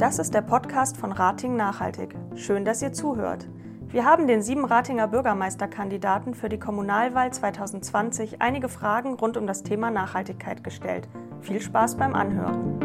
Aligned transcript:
Das 0.00 0.18
ist 0.18 0.32
der 0.32 0.40
Podcast 0.40 0.96
von 0.96 1.12
Rating 1.12 1.56
Nachhaltig. 1.56 2.16
Schön, 2.34 2.64
dass 2.64 2.80
ihr 2.80 2.94
zuhört. 2.94 3.46
Wir 3.88 4.06
haben 4.06 4.26
den 4.26 4.40
sieben 4.40 4.64
Ratinger 4.64 5.08
Bürgermeisterkandidaten 5.08 6.34
für 6.34 6.48
die 6.48 6.58
Kommunalwahl 6.58 7.30
2020 7.30 8.40
einige 8.40 8.70
Fragen 8.70 9.12
rund 9.12 9.36
um 9.36 9.46
das 9.46 9.62
Thema 9.62 9.90
Nachhaltigkeit 9.90 10.64
gestellt. 10.64 11.06
Viel 11.42 11.60
Spaß 11.60 11.96
beim 11.96 12.14
Anhören. 12.14 12.80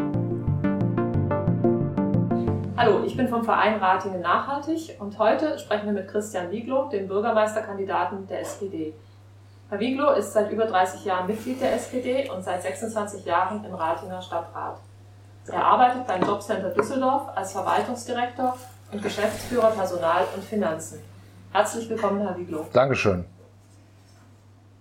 Hallo, 2.76 3.02
ich 3.06 3.16
bin 3.16 3.28
vom 3.28 3.44
Verein 3.44 3.76
Ratingen 3.76 4.20
Nachhaltig 4.20 4.98
und 5.00 5.18
heute 5.18 5.58
sprechen 5.58 5.86
wir 5.86 5.94
mit 5.94 6.08
Christian 6.08 6.50
Wieglow, 6.50 6.90
dem 6.90 7.08
Bürgermeisterkandidaten 7.08 8.26
der 8.26 8.42
SPD. 8.42 8.92
Herr 9.70 9.80
Wieglow 9.80 10.12
ist 10.12 10.34
seit 10.34 10.52
über 10.52 10.66
30 10.66 11.06
Jahren 11.06 11.26
Mitglied 11.26 11.62
der 11.62 11.76
SPD 11.76 12.28
und 12.28 12.44
seit 12.44 12.60
26 12.60 13.24
Jahren 13.24 13.64
im 13.64 13.74
Ratinger 13.74 14.20
Stadtrat. 14.20 14.82
Er 15.48 15.64
arbeitet 15.64 16.06
beim 16.06 16.22
Jobcenter 16.22 16.70
Düsseldorf 16.70 17.28
als 17.34 17.52
Verwaltungsdirektor 17.52 18.56
und 18.92 19.02
Geschäftsführer 19.02 19.70
Personal 19.70 20.24
und 20.34 20.44
Finanzen. 20.44 21.00
Herzlich 21.52 21.88
willkommen, 21.88 22.20
Herr 22.20 22.36
Wieglow. 22.36 22.66
Dankeschön. 22.72 23.24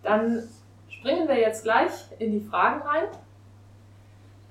Dann 0.04 0.44
springen 0.90 1.28
wir 1.28 1.40
jetzt 1.40 1.64
gleich 1.64 1.92
in 2.20 2.32
die 2.32 2.42
Fragen 2.42 2.82
rein. 2.82 3.04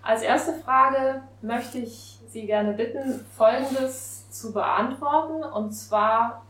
Als 0.03 0.23
erste 0.23 0.53
Frage 0.55 1.23
möchte 1.43 1.79
ich 1.79 2.21
Sie 2.29 2.47
gerne 2.47 2.73
bitten, 2.73 3.25
Folgendes 3.37 4.31
zu 4.31 4.53
beantworten. 4.53 5.43
Und 5.45 5.73
zwar, 5.73 6.43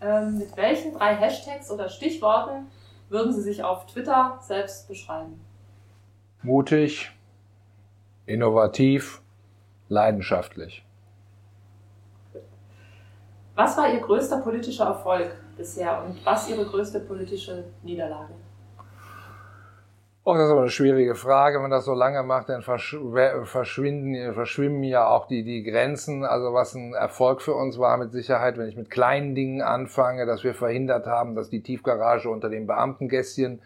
ähm, 0.00 0.38
mit 0.38 0.56
welchen 0.56 0.94
drei 0.94 1.14
Hashtags 1.14 1.70
oder 1.70 1.88
Stichworten 1.88 2.66
würden 3.08 3.32
Sie 3.32 3.42
sich 3.42 3.62
auf 3.62 3.86
Twitter 3.86 4.38
selbst 4.42 4.88
beschreiben? 4.88 5.40
Mutig, 6.42 7.15
innovativ, 8.26 9.22
leidenschaftlich. 9.88 10.84
Was 13.54 13.76
war 13.78 13.90
Ihr 13.90 14.00
größter 14.00 14.40
politischer 14.42 14.84
Erfolg 14.84 15.30
bisher 15.56 16.04
und 16.04 16.24
was 16.26 16.50
Ihre 16.50 16.66
größte 16.66 17.00
politische 17.00 17.64
Niederlage? 17.82 18.34
Oh, 20.28 20.34
das 20.34 20.46
ist 20.46 20.50
aber 20.50 20.62
eine 20.62 20.70
schwierige 20.70 21.14
Frage. 21.14 21.54
Wenn 21.54 21.62
man 21.62 21.70
das 21.70 21.84
so 21.84 21.94
lange 21.94 22.24
macht, 22.24 22.48
dann 22.48 22.60
verschwinden, 22.62 24.34
verschwimmen 24.34 24.82
ja 24.82 25.06
auch 25.06 25.28
die, 25.28 25.44
die 25.44 25.62
Grenzen. 25.62 26.24
Also 26.24 26.52
was 26.52 26.74
ein 26.74 26.94
Erfolg 26.94 27.40
für 27.40 27.54
uns 27.54 27.78
war 27.78 27.96
mit 27.96 28.10
Sicherheit, 28.10 28.58
wenn 28.58 28.68
ich 28.68 28.76
mit 28.76 28.90
kleinen 28.90 29.36
Dingen 29.36 29.62
anfange, 29.62 30.26
dass 30.26 30.42
wir 30.42 30.52
verhindert 30.52 31.06
haben, 31.06 31.36
dass 31.36 31.48
die 31.48 31.62
Tiefgarage 31.62 32.28
unter 32.28 32.48
den 32.48 32.66
Beamtengästchen 32.66 33.62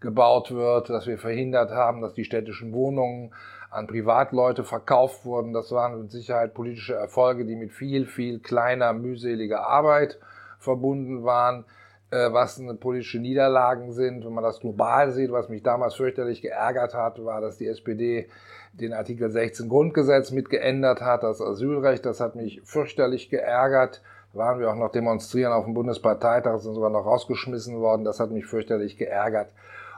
gebaut 0.00 0.50
wird, 0.50 0.88
dass 0.88 1.06
wir 1.06 1.18
verhindert 1.18 1.72
haben, 1.72 2.00
dass 2.00 2.14
die 2.14 2.24
städtischen 2.24 2.72
Wohnungen 2.72 3.34
an 3.70 3.86
Privatleute 3.86 4.64
verkauft 4.64 5.24
wurden. 5.24 5.52
Das 5.52 5.72
waren 5.72 6.00
mit 6.00 6.10
Sicherheit 6.10 6.54
politische 6.54 6.94
Erfolge, 6.94 7.44
die 7.44 7.56
mit 7.56 7.72
viel, 7.72 8.06
viel 8.06 8.40
kleiner, 8.40 8.92
mühseliger 8.92 9.66
Arbeit 9.66 10.18
verbunden 10.58 11.24
waren. 11.24 11.64
Äh, 12.10 12.32
was 12.32 12.58
eine 12.58 12.74
politische 12.74 13.18
Niederlagen 13.18 13.92
sind, 13.92 14.24
wenn 14.24 14.32
man 14.32 14.44
das 14.44 14.60
global 14.60 15.12
sieht. 15.12 15.30
Was 15.30 15.50
mich 15.50 15.62
damals 15.62 15.94
fürchterlich 15.94 16.40
geärgert 16.40 16.94
hat, 16.94 17.22
war, 17.22 17.42
dass 17.42 17.58
die 17.58 17.66
SPD 17.66 18.28
den 18.72 18.94
Artikel 18.94 19.30
16 19.30 19.68
Grundgesetz 19.68 20.30
mitgeändert 20.30 21.02
hat, 21.02 21.22
das 21.22 21.42
Asylrecht. 21.42 22.06
Das 22.06 22.20
hat 22.20 22.34
mich 22.34 22.62
fürchterlich 22.64 23.28
geärgert. 23.28 24.00
Waren 24.32 24.60
wir 24.60 24.70
auch 24.70 24.76
noch 24.76 24.92
demonstrieren 24.92 25.52
auf 25.52 25.64
dem 25.64 25.74
Bundesparteitag, 25.74 26.60
sind 26.60 26.74
sogar 26.74 26.90
noch 26.90 27.04
rausgeschmissen 27.04 27.78
worden. 27.80 28.04
Das 28.04 28.20
hat 28.20 28.30
mich 28.30 28.46
fürchterlich 28.46 28.96
geärgert. 28.96 29.50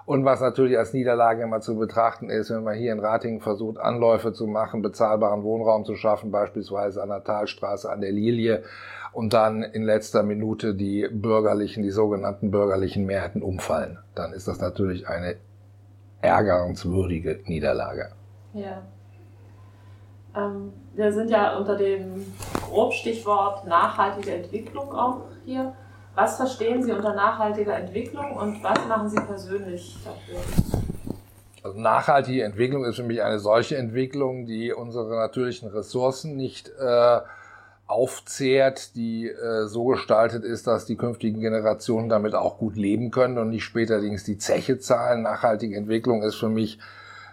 Und 0.07 0.25
was 0.25 0.41
natürlich 0.41 0.77
als 0.79 0.93
Niederlage 0.93 1.43
immer 1.43 1.61
zu 1.61 1.77
betrachten 1.77 2.31
ist, 2.31 2.51
wenn 2.51 2.65
man 2.65 2.77
hier 2.77 2.93
in 2.93 3.01
Ratingen 3.01 3.41
versucht, 3.41 3.79
Anläufe 3.79 4.33
zu 4.33 4.47
machen, 4.47 4.83
bezahlbaren 4.83 5.43
Wohnraum 5.43 5.85
zu 5.85 5.95
schaffen, 5.95 6.31
beispielsweise 6.31 7.03
an 7.03 7.11
der 7.11 7.23
Talstraße, 7.23 7.91
an 7.91 8.01
der 8.01 8.13
Lilie, 8.13 8.63
und 9.13 9.33
dann 9.33 9.63
in 9.63 9.83
letzter 9.83 10.23
Minute 10.23 10.75
die 10.75 11.09
bürgerlichen, 11.11 11.83
die 11.83 11.91
sogenannten 11.91 12.51
bürgerlichen 12.51 13.07
Mehrheiten 13.07 13.43
umfallen, 13.43 13.99
dann 14.15 14.33
ist 14.33 14.47
das 14.47 14.61
natürlich 14.61 15.09
eine 15.09 15.37
ärgerungswürdige 16.21 17.41
Niederlage. 17.47 18.11
Ja. 18.53 18.83
Ähm, 20.37 20.73
wir 20.95 21.13
sind 21.13 21.31
ja 21.31 21.57
unter 21.57 21.77
dem 21.77 22.25
Grobstichwort 22.69 23.67
nachhaltige 23.67 24.35
Entwicklung 24.35 24.93
auch 24.93 25.23
hier. 25.45 25.73
Was 26.21 26.37
verstehen 26.37 26.83
Sie 26.83 26.93
unter 26.93 27.15
nachhaltiger 27.15 27.79
Entwicklung 27.79 28.33
und 28.33 28.63
was 28.63 28.87
machen 28.87 29.09
Sie 29.09 29.17
persönlich 29.17 29.97
dafür? 30.05 30.39
Also 31.63 31.81
nachhaltige 31.81 32.45
Entwicklung 32.45 32.85
ist 32.85 32.97
für 32.97 33.05
mich 33.05 33.23
eine 33.23 33.39
solche 33.39 33.79
Entwicklung, 33.79 34.45
die 34.45 34.71
unsere 34.71 35.17
natürlichen 35.17 35.71
Ressourcen 35.71 36.37
nicht 36.37 36.71
äh, 36.79 37.21
aufzehrt, 37.87 38.97
die 38.97 39.31
äh, 39.31 39.67
so 39.67 39.87
gestaltet 39.87 40.45
ist, 40.45 40.67
dass 40.67 40.85
die 40.85 40.97
künftigen 40.97 41.41
Generationen 41.41 42.11
damit 42.11 42.35
auch 42.35 42.59
gut 42.59 42.77
leben 42.77 43.11
können 43.11 43.39
und 43.39 43.49
nicht 43.49 43.65
späterlings 43.65 44.23
die 44.23 44.37
Zeche 44.37 44.79
zahlen. 44.79 45.23
Nachhaltige 45.23 45.75
Entwicklung 45.75 46.23
ist 46.23 46.35
für 46.35 46.51
mich 46.51 46.79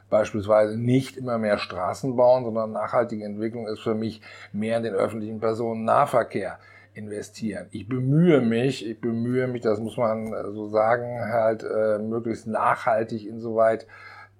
beispielsweise 0.09 0.77
nicht 0.77 1.17
immer 1.17 1.37
mehr 1.37 1.57
Straßen 1.57 2.15
bauen, 2.15 2.45
sondern 2.45 2.71
nachhaltige 2.71 3.25
Entwicklung 3.25 3.67
ist 3.67 3.81
für 3.81 3.95
mich 3.95 4.21
mehr 4.53 4.77
in 4.77 4.83
den 4.83 4.93
öffentlichen 4.93 5.41
Personennahverkehr 5.41 6.57
investieren. 6.97 7.67
Ich 7.71 7.87
bemühe 7.87 8.41
mich, 8.41 8.85
ich 8.85 8.99
bemühe 8.99 9.47
mich, 9.47 9.61
das 9.61 9.79
muss 9.79 9.97
man 9.97 10.33
äh, 10.33 10.51
so 10.51 10.69
sagen, 10.69 11.19
halt 11.31 11.63
äh, 11.63 11.99
möglichst 11.99 12.47
nachhaltig 12.47 13.27
insoweit 13.27 13.87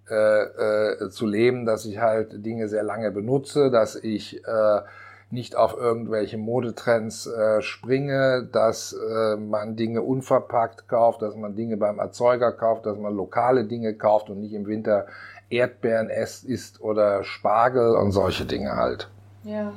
äh, 0.09 0.15
äh, 0.15 1.09
zu 1.09 1.27
leben, 1.27 1.65
dass 1.65 1.85
ich 1.85 1.99
halt 1.99 2.45
Dinge 2.45 2.67
sehr 2.67 2.83
lange 2.83 3.11
benutze, 3.11 3.69
dass 3.69 3.95
ich 3.95 4.43
äh, 4.45 4.81
nicht 5.29 5.55
auf 5.55 5.75
irgendwelche 5.77 6.37
Modetrends 6.37 7.27
äh, 7.27 7.61
springe, 7.61 8.47
dass 8.51 8.93
äh, 8.93 9.35
man 9.35 9.75
Dinge 9.75 10.01
unverpackt 10.01 10.87
kauft, 10.87 11.21
dass 11.21 11.35
man 11.35 11.55
Dinge 11.55 11.77
beim 11.77 11.99
Erzeuger 11.99 12.53
kauft, 12.53 12.85
dass 12.85 12.97
man 12.97 13.15
lokale 13.15 13.65
Dinge 13.65 13.93
kauft 13.95 14.29
und 14.29 14.39
nicht 14.39 14.53
im 14.53 14.65
Winter 14.67 15.05
Erdbeeren 15.49 16.09
isst 16.09 16.81
oder 16.81 17.23
Spargel 17.23 17.95
und 17.95 18.11
solche 18.11 18.45
Dinge 18.45 18.75
halt. 18.75 19.09
Ja. 19.43 19.73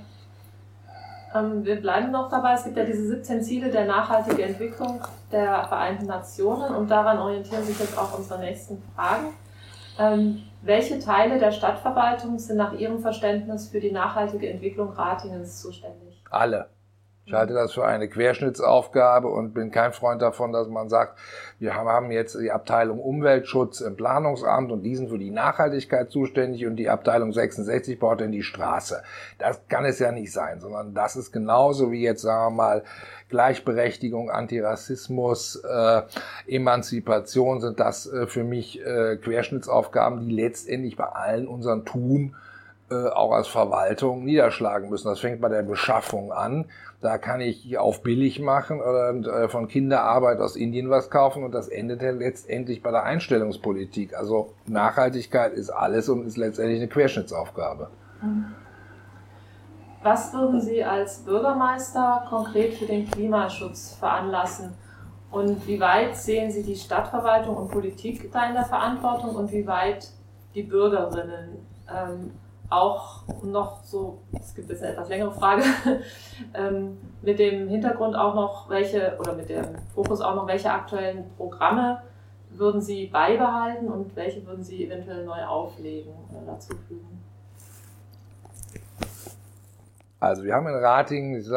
Ähm, 1.34 1.64
wir 1.64 1.80
bleiben 1.80 2.10
noch 2.10 2.28
dabei. 2.28 2.54
Es 2.54 2.64
gibt 2.64 2.76
ja 2.76 2.84
diese 2.84 3.06
17 3.06 3.42
Ziele 3.42 3.70
der 3.70 3.86
nachhaltigen 3.86 4.40
Entwicklung 4.40 5.00
der 5.30 5.64
Vereinten 5.68 6.06
Nationen 6.06 6.74
und 6.74 6.90
daran 6.90 7.18
orientieren 7.18 7.64
sich 7.64 7.78
jetzt 7.78 7.96
auch 7.96 8.18
unsere 8.18 8.40
nächsten 8.40 8.82
Fragen. 8.94 9.34
Ähm, 9.98 10.42
welche 10.62 10.98
Teile 10.98 11.38
der 11.38 11.52
Stadtverwaltung 11.52 12.38
sind 12.38 12.56
nach 12.56 12.72
Ihrem 12.72 13.00
Verständnis 13.00 13.68
für 13.68 13.80
die 13.80 13.92
nachhaltige 13.92 14.50
Entwicklung 14.50 14.90
Ratingens 14.90 15.60
zuständig? 15.60 16.22
Alle. 16.30 16.68
Ich 17.30 17.34
halte 17.34 17.54
das 17.54 17.74
für 17.74 17.86
eine 17.86 18.08
Querschnittsaufgabe 18.08 19.28
und 19.28 19.54
bin 19.54 19.70
kein 19.70 19.92
Freund 19.92 20.20
davon, 20.20 20.50
dass 20.50 20.66
man 20.66 20.88
sagt, 20.88 21.16
wir 21.60 21.76
haben 21.76 22.10
jetzt 22.10 22.36
die 22.36 22.50
Abteilung 22.50 22.98
Umweltschutz 22.98 23.80
im 23.82 23.94
Planungsamt 23.94 24.72
und 24.72 24.82
die 24.82 24.96
sind 24.96 25.10
für 25.10 25.18
die 25.18 25.30
Nachhaltigkeit 25.30 26.10
zuständig 26.10 26.66
und 26.66 26.74
die 26.74 26.88
Abteilung 26.88 27.32
66 27.32 28.00
baut 28.00 28.20
dann 28.20 28.32
die 28.32 28.42
Straße. 28.42 29.04
Das 29.38 29.60
kann 29.68 29.84
es 29.84 30.00
ja 30.00 30.10
nicht 30.10 30.32
sein, 30.32 30.58
sondern 30.58 30.92
das 30.92 31.14
ist 31.14 31.30
genauso 31.30 31.92
wie 31.92 32.02
jetzt, 32.02 32.22
sagen 32.22 32.52
wir 32.52 32.56
mal, 32.56 32.82
Gleichberechtigung, 33.28 34.28
Antirassismus, 34.28 35.54
äh, 35.54 36.02
Emanzipation 36.48 37.60
sind 37.60 37.78
das 37.78 38.12
äh, 38.12 38.26
für 38.26 38.42
mich 38.42 38.84
äh, 38.84 39.18
Querschnittsaufgaben, 39.18 40.18
die 40.26 40.34
letztendlich 40.34 40.96
bei 40.96 41.06
allen 41.06 41.46
unseren 41.46 41.84
Tun 41.84 42.34
äh, 42.90 43.08
auch 43.08 43.30
als 43.30 43.46
Verwaltung 43.46 44.24
niederschlagen 44.24 44.90
müssen. 44.90 45.08
Das 45.08 45.20
fängt 45.20 45.40
bei 45.40 45.48
der 45.48 45.62
Beschaffung 45.62 46.32
an. 46.32 46.64
Da 47.00 47.18
kann 47.18 47.40
ich 47.40 47.78
auf 47.78 48.02
billig 48.02 48.40
machen 48.40 48.80
oder 48.80 49.10
äh, 49.10 49.48
von 49.48 49.68
Kinderarbeit 49.68 50.40
aus 50.40 50.56
Indien 50.56 50.90
was 50.90 51.08
kaufen 51.08 51.44
und 51.44 51.52
das 51.52 51.68
endet 51.68 52.02
dann 52.02 52.18
letztendlich 52.18 52.82
bei 52.82 52.90
der 52.90 53.04
Einstellungspolitik. 53.04 54.16
Also 54.16 54.54
Nachhaltigkeit 54.66 55.52
ist 55.52 55.70
alles 55.70 56.08
und 56.08 56.26
ist 56.26 56.36
letztendlich 56.36 56.80
eine 56.80 56.88
Querschnittsaufgabe. 56.88 57.90
Was 60.02 60.32
würden 60.32 60.60
Sie 60.60 60.82
als 60.82 61.20
Bürgermeister 61.20 62.24
konkret 62.28 62.74
für 62.74 62.86
den 62.86 63.08
Klimaschutz 63.08 63.94
veranlassen? 63.94 64.74
Und 65.30 65.64
wie 65.66 65.78
weit 65.78 66.16
sehen 66.16 66.50
Sie 66.50 66.64
die 66.64 66.74
Stadtverwaltung 66.74 67.56
und 67.56 67.70
Politik 67.70 68.32
da 68.32 68.48
in 68.48 68.54
der 68.54 68.64
Verantwortung 68.64 69.36
und 69.36 69.52
wie 69.52 69.66
weit 69.66 70.10
die 70.54 70.64
Bürgerinnen? 70.64 71.64
Ähm, 71.88 72.32
auch 72.70 73.24
noch 73.42 73.82
so, 73.82 74.22
es 74.32 74.54
gibt 74.54 74.70
jetzt 74.70 74.82
eine 74.82 74.92
etwas 74.92 75.08
längere 75.08 75.32
Frage, 75.32 75.64
ähm, 76.54 76.98
mit 77.20 77.38
dem 77.38 77.68
Hintergrund 77.68 78.14
auch 78.14 78.34
noch 78.34 78.70
welche, 78.70 79.16
oder 79.18 79.34
mit 79.34 79.48
dem 79.48 79.64
Fokus 79.94 80.20
auch 80.20 80.34
noch, 80.34 80.46
welche 80.46 80.70
aktuellen 80.70 81.24
Programme 81.36 82.00
würden 82.50 82.80
Sie 82.80 83.06
beibehalten 83.06 83.88
und 83.88 84.14
welche 84.16 84.46
würden 84.46 84.62
Sie 84.62 84.84
eventuell 84.84 85.24
neu 85.24 85.44
auflegen 85.44 86.12
oder 86.30 86.52
dazu 86.52 86.74
fügen? 86.88 87.19
Also 90.20 90.44
wir 90.44 90.54
haben 90.54 90.66
in 90.66 90.74
Ratingen, 90.74 91.40
ich, 91.40 91.48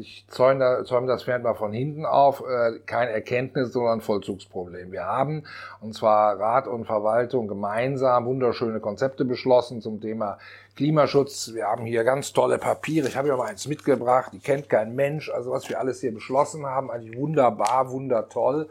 ich 0.00 0.24
zäume, 0.26 0.84
das 1.06 1.22
Pferd 1.22 1.44
mal 1.44 1.54
von 1.54 1.72
hinten 1.72 2.04
auf, 2.04 2.40
äh, 2.40 2.80
kein 2.84 3.06
Erkenntnis, 3.06 3.72
sondern 3.72 4.00
Vollzugsproblem. 4.00 4.90
Wir 4.90 5.04
haben, 5.04 5.44
und 5.80 5.94
zwar 5.94 6.38
Rat 6.38 6.66
und 6.66 6.84
Verwaltung 6.84 7.46
gemeinsam, 7.46 8.26
wunderschöne 8.26 8.80
Konzepte 8.80 9.24
beschlossen 9.24 9.80
zum 9.80 10.00
Thema 10.00 10.38
Klimaschutz. 10.74 11.52
Wir 11.54 11.66
haben 11.66 11.84
hier 11.84 12.02
ganz 12.02 12.32
tolle 12.32 12.58
Papiere. 12.58 13.06
Ich 13.06 13.16
habe 13.16 13.28
ja 13.28 13.36
mal 13.36 13.50
eins 13.50 13.68
mitgebracht, 13.68 14.32
die 14.32 14.40
kennt 14.40 14.68
kein 14.68 14.96
Mensch. 14.96 15.30
Also 15.30 15.52
was 15.52 15.68
wir 15.68 15.78
alles 15.78 16.00
hier 16.00 16.12
beschlossen 16.12 16.66
haben, 16.66 16.90
eigentlich 16.90 17.16
wunderbar, 17.16 17.92
wundertoll. 17.92 18.68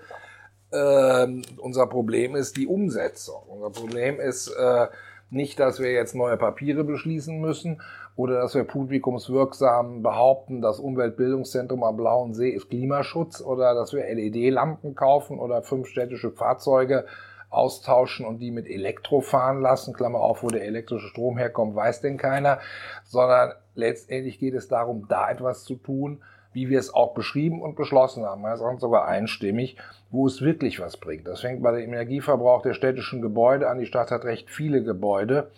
Ähm, 0.73 1.43
unser 1.55 1.87
Problem 1.87 2.35
ist 2.35 2.57
die 2.57 2.67
Umsetzung. 2.67 3.43
Unser 3.47 3.69
Problem 3.69 4.19
ist 4.19 4.49
äh, 4.49 4.87
nicht, 5.29 5.57
dass 5.57 5.79
wir 5.79 5.93
jetzt 5.93 6.15
neue 6.15 6.35
Papiere 6.35 6.83
beschließen 6.83 7.39
müssen 7.39 7.81
oder 8.17 8.41
dass 8.41 8.55
wir 8.55 8.63
publikumswirksam 8.63 10.01
behaupten, 10.01 10.59
das 10.59 10.79
Umweltbildungszentrum 10.79 11.83
am 11.83 11.95
Blauen 11.95 12.33
See 12.33 12.49
ist 12.49 12.69
Klimaschutz 12.69 13.41
oder 13.41 13.75
dass 13.75 13.93
wir 13.93 14.03
LED-Lampen 14.03 14.95
kaufen 14.95 15.39
oder 15.39 15.61
fünf 15.61 15.87
städtische 15.87 16.31
Fahrzeuge 16.31 17.05
austauschen 17.49 18.25
und 18.25 18.39
die 18.39 18.49
mit 18.51 18.67
Elektro 18.67 19.21
fahren 19.21 19.61
lassen. 19.61 19.93
Klammer 19.93 20.19
auf, 20.19 20.41
wo 20.41 20.47
der 20.47 20.65
elektrische 20.65 21.07
Strom 21.07 21.37
herkommt, 21.37 21.75
weiß 21.75 22.01
denn 22.01 22.17
keiner, 22.17 22.59
sondern 23.05 23.53
letztendlich 23.77 24.39
geht 24.39 24.53
es 24.53 24.67
darum, 24.67 25.05
da 25.07 25.29
etwas 25.29 25.63
zu 25.63 25.75
tun, 25.75 26.21
wie 26.53 26.69
wir 26.69 26.79
es 26.79 26.93
auch 26.93 27.13
beschrieben 27.13 27.61
und 27.61 27.75
beschlossen 27.75 28.25
haben, 28.25 28.41
meistens 28.41 28.81
sogar 28.81 29.07
einstimmig, 29.07 29.77
wo 30.09 30.25
es 30.25 30.41
wirklich 30.41 30.79
was 30.79 30.97
bringt. 30.97 31.27
Das 31.27 31.41
fängt 31.41 31.61
bei 31.61 31.71
dem 31.71 31.93
Energieverbrauch 31.93 32.63
der 32.63 32.73
städtischen 32.73 33.21
Gebäude 33.21 33.69
an. 33.69 33.79
Die 33.79 33.85
Stadt 33.85 34.11
hat 34.11 34.25
recht 34.25 34.49
viele 34.49 34.83
Gebäude 34.83 35.51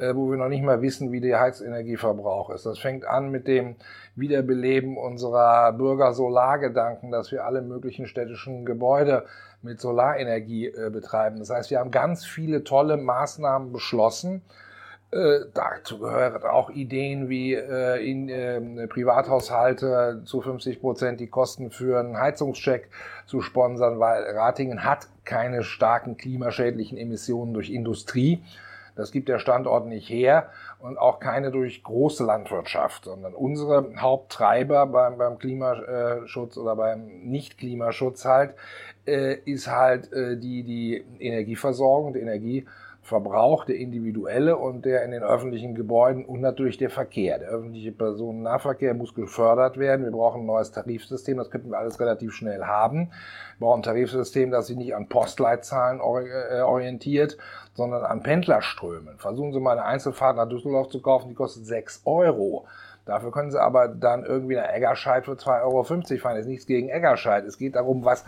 äh, 0.00 0.14
wo 0.14 0.30
wir 0.30 0.38
noch 0.38 0.48
nicht 0.48 0.62
mal 0.62 0.82
wissen, 0.82 1.12
wie 1.12 1.20
der 1.20 1.40
Heizenergieverbrauch 1.40 2.50
ist. 2.50 2.66
Das 2.66 2.78
fängt 2.78 3.04
an 3.04 3.30
mit 3.30 3.46
dem 3.46 3.76
Wiederbeleben 4.16 4.96
unserer 4.96 5.72
Bürger-Solargedanken, 5.72 7.10
dass 7.10 7.30
wir 7.30 7.44
alle 7.44 7.62
möglichen 7.62 8.06
städtischen 8.06 8.64
Gebäude 8.64 9.26
mit 9.62 9.80
Solarenergie 9.80 10.68
äh, 10.68 10.90
betreiben. 10.90 11.38
Das 11.38 11.50
heißt, 11.50 11.70
wir 11.70 11.78
haben 11.78 11.90
ganz 11.90 12.24
viele 12.24 12.64
tolle 12.64 12.96
Maßnahmen 12.96 13.72
beschlossen. 13.72 14.42
Äh, 15.12 15.46
dazu 15.54 15.98
gehören 15.98 16.40
auch 16.44 16.70
Ideen 16.70 17.28
wie 17.28 17.54
äh, 17.54 17.96
in 18.08 18.28
äh, 18.28 18.86
Privathaushalte 18.86 20.22
zu 20.24 20.40
50 20.40 20.80
Prozent 20.80 21.18
die 21.18 21.26
Kosten 21.26 21.72
für 21.72 21.98
einen 21.98 22.16
Heizungscheck 22.16 22.88
zu 23.26 23.40
sponsern, 23.40 23.98
weil 23.98 24.22
Ratingen 24.22 24.84
hat 24.84 25.08
keine 25.24 25.64
starken 25.64 26.16
klimaschädlichen 26.16 26.96
Emissionen 26.96 27.54
durch 27.54 27.70
Industrie. 27.70 28.40
Das 28.94 29.10
gibt 29.10 29.28
der 29.28 29.40
Standort 29.40 29.86
nicht 29.86 30.08
her 30.08 30.50
und 30.78 30.96
auch 30.96 31.18
keine 31.18 31.50
durch 31.50 31.82
große 31.82 32.24
Landwirtschaft, 32.24 33.04
sondern 33.04 33.34
unsere 33.34 33.92
Haupttreiber 33.96 34.86
beim, 34.86 35.18
beim 35.18 35.38
Klimaschutz 35.38 36.56
oder 36.56 36.76
beim 36.76 37.06
Nicht-Klimaschutz 37.24 38.24
halt 38.24 38.54
äh, 39.06 39.34
ist 39.44 39.68
halt 39.68 40.12
äh, 40.12 40.36
die, 40.36 40.62
die 40.62 41.04
Energieversorgung, 41.18 42.12
die 42.12 42.20
Energie 42.20 42.66
Verbrauch, 43.02 43.64
der 43.64 43.76
individuelle 43.76 44.56
und 44.56 44.84
der 44.84 45.04
in 45.04 45.10
den 45.10 45.22
öffentlichen 45.22 45.74
Gebäuden 45.74 46.24
und 46.24 46.40
natürlich 46.40 46.76
der 46.76 46.90
Verkehr. 46.90 47.38
Der 47.38 47.48
öffentliche 47.48 47.92
Personennahverkehr 47.92 48.94
muss 48.94 49.14
gefördert 49.14 49.78
werden. 49.78 50.04
Wir 50.04 50.12
brauchen 50.12 50.42
ein 50.42 50.46
neues 50.46 50.70
Tarifsystem, 50.70 51.38
das 51.38 51.50
könnten 51.50 51.70
wir 51.70 51.78
alles 51.78 51.98
relativ 51.98 52.32
schnell 52.32 52.64
haben. 52.64 53.10
Wir 53.58 53.66
brauchen 53.66 53.80
ein 53.80 53.84
Tarifsystem, 53.84 54.50
das 54.50 54.66
sich 54.66 54.76
nicht 54.76 54.94
an 54.94 55.08
Postleitzahlen 55.08 56.00
äh, 56.00 56.60
orientiert, 56.60 57.38
sondern 57.74 58.04
an 58.04 58.22
Pendlerströmen. 58.22 59.18
Versuchen 59.18 59.52
Sie 59.52 59.60
mal 59.60 59.72
eine 59.78 59.86
Einzelfahrt 59.86 60.36
nach 60.36 60.48
Düsseldorf 60.48 60.90
zu 60.90 61.00
kaufen, 61.00 61.30
die 61.30 61.34
kostet 61.34 61.66
6 61.66 62.02
Euro. 62.04 62.66
Dafür 63.06 63.32
können 63.32 63.50
Sie 63.50 63.60
aber 63.60 63.88
dann 63.88 64.24
irgendwie 64.24 64.56
nach 64.56 64.72
Eggerscheid 64.72 65.24
für 65.24 65.32
2,50 65.32 65.62
Euro 65.62 65.82
fahren. 65.82 66.36
Das 66.36 66.40
ist 66.40 66.48
nichts 66.48 66.66
gegen 66.66 66.90
Eggerscheid. 66.90 67.44
Es 67.44 67.58
geht 67.58 67.74
darum, 67.74 68.04
was 68.04 68.24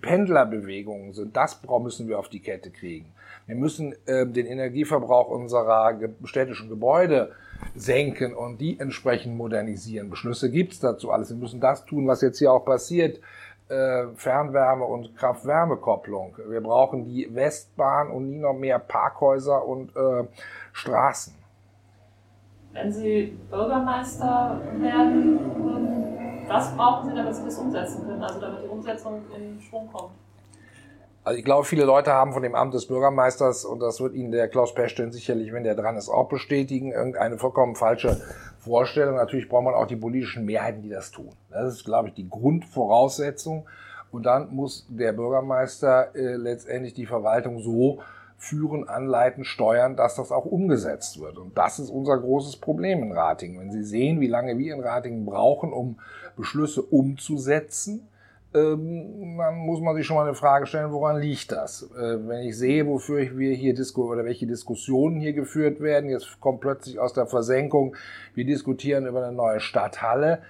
Pendlerbewegungen 0.00 1.12
sind. 1.12 1.36
Das 1.36 1.60
müssen 1.80 2.08
wir 2.08 2.18
auf 2.18 2.28
die 2.28 2.40
Kette 2.40 2.70
kriegen. 2.70 3.12
Wir 3.46 3.54
müssen 3.54 3.94
äh, 4.06 4.26
den 4.26 4.46
Energieverbrauch 4.46 5.28
unserer 5.28 5.94
ge 5.94 6.10
städtischen 6.24 6.68
Gebäude 6.68 7.30
senken 7.76 8.34
und 8.34 8.60
die 8.60 8.78
entsprechend 8.80 9.36
modernisieren. 9.36 10.10
Beschlüsse 10.10 10.50
gibt's 10.50 10.80
dazu 10.80 11.12
alles. 11.12 11.30
Wir 11.30 11.36
müssen 11.36 11.60
das 11.60 11.84
tun, 11.84 12.08
was 12.08 12.22
jetzt 12.22 12.38
hier 12.38 12.52
auch 12.52 12.64
passiert. 12.64 13.20
Äh, 13.68 14.08
Fernwärme 14.14 14.84
und 14.84 15.16
Kraft-Wärme-Kopplung. 15.16 16.36
Wir 16.48 16.60
brauchen 16.60 17.04
die 17.04 17.28
Westbahn 17.32 18.10
und 18.10 18.30
nie 18.30 18.38
noch 18.38 18.54
mehr 18.54 18.80
Parkhäuser 18.80 19.64
und 19.64 19.94
äh, 19.94 20.24
Straßen. 20.72 21.34
Wenn 22.72 22.92
Sie 22.92 23.38
Bürgermeister 23.48 24.60
werden, 24.78 25.38
was 26.48 26.76
brauchen 26.76 27.10
Sie, 27.10 27.16
damit 27.16 27.34
Sie 27.34 27.44
das 27.44 27.58
umsetzen 27.58 28.06
können, 28.06 28.22
also 28.22 28.40
damit 28.40 28.64
die 28.64 28.68
Umsetzung 28.68 29.22
in 29.36 29.60
Schwung 29.60 29.88
kommt? 29.92 30.12
Also 31.26 31.40
ich 31.40 31.44
glaube, 31.44 31.64
viele 31.64 31.84
Leute 31.84 32.12
haben 32.12 32.32
von 32.32 32.44
dem 32.44 32.54
Amt 32.54 32.72
des 32.72 32.86
Bürgermeisters, 32.86 33.64
und 33.64 33.80
das 33.80 34.00
wird 34.00 34.14
Ihnen 34.14 34.30
der 34.30 34.46
Klaus 34.46 34.74
Pechstein 34.74 35.10
sicherlich, 35.10 35.52
wenn 35.52 35.64
der 35.64 35.74
dran 35.74 35.96
ist, 35.96 36.08
auch 36.08 36.28
bestätigen, 36.28 36.92
irgendeine 36.92 37.36
vollkommen 37.36 37.74
falsche 37.74 38.20
Vorstellung. 38.60 39.16
Natürlich 39.16 39.48
braucht 39.48 39.64
man 39.64 39.74
auch 39.74 39.88
die 39.88 39.96
politischen 39.96 40.44
Mehrheiten, 40.44 40.82
die 40.82 40.88
das 40.88 41.10
tun. 41.10 41.30
Das 41.50 41.74
ist, 41.74 41.84
glaube 41.84 42.10
ich, 42.10 42.14
die 42.14 42.30
Grundvoraussetzung. 42.30 43.66
Und 44.12 44.24
dann 44.24 44.54
muss 44.54 44.86
der 44.88 45.12
Bürgermeister 45.14 46.14
äh, 46.14 46.36
letztendlich 46.36 46.94
die 46.94 47.06
Verwaltung 47.06 47.58
so 47.58 47.98
führen, 48.38 48.88
anleiten, 48.88 49.44
steuern, 49.44 49.96
dass 49.96 50.14
das 50.14 50.30
auch 50.30 50.44
umgesetzt 50.44 51.20
wird. 51.20 51.38
Und 51.38 51.58
das 51.58 51.80
ist 51.80 51.90
unser 51.90 52.18
großes 52.18 52.58
Problem 52.58 53.02
in 53.02 53.10
Ratingen. 53.10 53.58
Wenn 53.58 53.72
Sie 53.72 53.82
sehen, 53.82 54.20
wie 54.20 54.28
lange 54.28 54.58
wir 54.58 54.72
in 54.72 54.80
Ratingen 54.80 55.26
brauchen, 55.26 55.72
um 55.72 55.98
Beschlüsse 56.36 56.82
umzusetzen, 56.82 58.06
dann 58.56 59.56
muss 59.56 59.80
man 59.80 59.94
sich 59.96 60.06
schon 60.06 60.16
mal 60.16 60.26
eine 60.26 60.34
Frage 60.34 60.66
stellen, 60.66 60.90
woran 60.92 61.20
liegt 61.20 61.52
das? 61.52 61.90
Äh, 61.96 62.26
wenn 62.26 62.42
ich 62.42 62.56
sehe, 62.56 62.86
wofür 62.86 63.36
wir 63.36 63.54
hier 63.54 63.74
Disku 63.74 64.10
oder 64.10 64.24
welche 64.24 64.46
Diskussionen 64.46 65.20
hier 65.20 65.32
geführt 65.32 65.80
werden, 65.80 66.08
jetzt 66.08 66.40
kommt 66.40 66.60
plötzlich 66.60 66.98
aus 66.98 67.12
der 67.12 67.26
Versenkung, 67.26 67.96
wir 68.34 68.44
diskutieren 68.44 69.06
über 69.06 69.24
eine 69.24 69.36
neue 69.36 69.60
Stadthalle, 69.60 70.40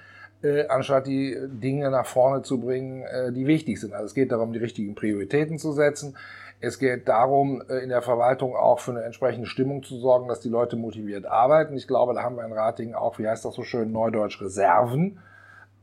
äh, 0.43 0.67
anstatt 0.69 1.06
die 1.06 1.37
Dinge 1.49 1.91
nach 1.91 2.06
vorne 2.06 2.43
zu 2.43 2.61
bringen, 2.61 3.03
äh, 3.03 3.32
die 3.32 3.47
wichtig 3.47 3.81
sind. 3.81 3.93
Also 3.93 4.06
es 4.06 4.14
geht 4.14 4.31
darum, 4.31 4.52
die 4.52 4.59
richtigen 4.59 4.94
Prioritäten 4.94 5.59
zu 5.59 5.73
setzen. 5.73 6.17
Es 6.61 6.79
geht 6.79 7.06
darum, 7.06 7.61
in 7.82 7.91
der 7.91 8.00
Verwaltung 8.00 8.56
auch 8.56 8.81
für 8.81 8.93
eine 8.93 9.02
entsprechende 9.02 9.47
Stimmung 9.47 9.82
zu 9.82 9.99
sorgen, 9.99 10.26
dass 10.26 10.41
die 10.41 10.49
Leute 10.49 10.76
motiviert 10.76 11.26
arbeiten. 11.26 11.76
Ich 11.76 11.87
glaube, 11.87 12.14
da 12.14 12.23
haben 12.23 12.37
wir 12.37 12.47
in 12.47 12.52
Ratingen 12.52 12.94
auch, 12.94 13.19
wie 13.19 13.29
heißt 13.29 13.44
das 13.44 13.55
so 13.55 13.62
schön, 13.62 13.93
Neudeutsch 13.93 14.41
Reserven 14.41 15.19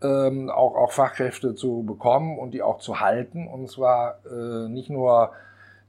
ähm, 0.03 0.49
auch, 0.49 0.75
auch 0.75 0.91
Fachkräfte 0.91 1.55
zu 1.55 1.83
bekommen 1.83 2.37
und 2.37 2.51
die 2.53 2.61
auch 2.61 2.79
zu 2.79 2.99
halten. 2.99 3.47
Und 3.47 3.69
zwar 3.69 4.19
äh, 4.25 4.69
nicht 4.69 4.89
nur 4.89 5.31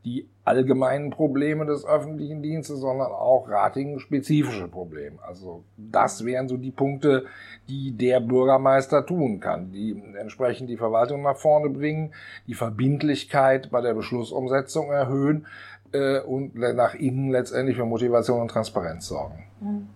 die 0.04 0.28
allgemeinen 0.44 1.10
Probleme 1.10 1.64
des 1.64 1.86
öffentlichen 1.86 2.42
Dienstes, 2.42 2.78
sondern 2.80 3.10
auch 3.10 3.48
Ratingen-spezifische 3.48 4.68
Probleme. 4.68 5.16
Also 5.26 5.64
das 5.78 6.24
wären 6.26 6.46
so 6.46 6.58
die 6.58 6.70
Punkte, 6.70 7.24
die 7.68 7.92
der 7.92 8.20
Bürgermeister 8.20 9.06
tun 9.06 9.40
kann, 9.40 9.72
die 9.72 10.02
entsprechend 10.18 10.68
die 10.68 10.76
Verwaltung 10.76 11.22
nach 11.22 11.36
vorne 11.36 11.70
bringen, 11.70 12.12
die 12.46 12.54
Verbindlichkeit 12.54 13.70
bei 13.70 13.80
der 13.80 13.94
Beschlussumsetzung 13.94 14.90
erhöhen 14.90 15.46
äh, 15.92 16.20
und 16.20 16.54
nach 16.54 16.94
innen 16.94 17.30
letztendlich 17.30 17.78
für 17.78 17.86
Motivation 17.86 18.42
und 18.42 18.48
Transparenz 18.48 19.06
sorgen. 19.06 19.44
Mhm. 19.60 19.88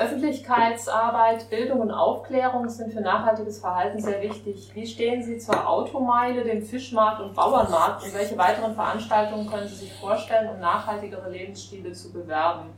Öffentlichkeitsarbeit, 0.00 1.50
Bildung 1.50 1.80
und 1.80 1.90
Aufklärung 1.90 2.66
sind 2.70 2.90
für 2.90 3.02
nachhaltiges 3.02 3.58
Verhalten 3.58 4.00
sehr 4.00 4.22
wichtig. 4.22 4.70
Wie 4.74 4.86
stehen 4.86 5.22
Sie 5.22 5.36
zur 5.36 5.68
Automeile, 5.68 6.42
dem 6.42 6.62
Fischmarkt 6.62 7.20
und 7.20 7.34
Bauernmarkt 7.34 8.04
und 8.04 8.14
welche 8.14 8.38
weiteren 8.38 8.74
Veranstaltungen 8.74 9.46
können 9.46 9.68
Sie 9.68 9.74
sich 9.74 9.92
vorstellen, 9.92 10.48
um 10.48 10.58
nachhaltigere 10.58 11.28
Lebensstile 11.30 11.92
zu 11.92 12.12
bewerben? 12.12 12.70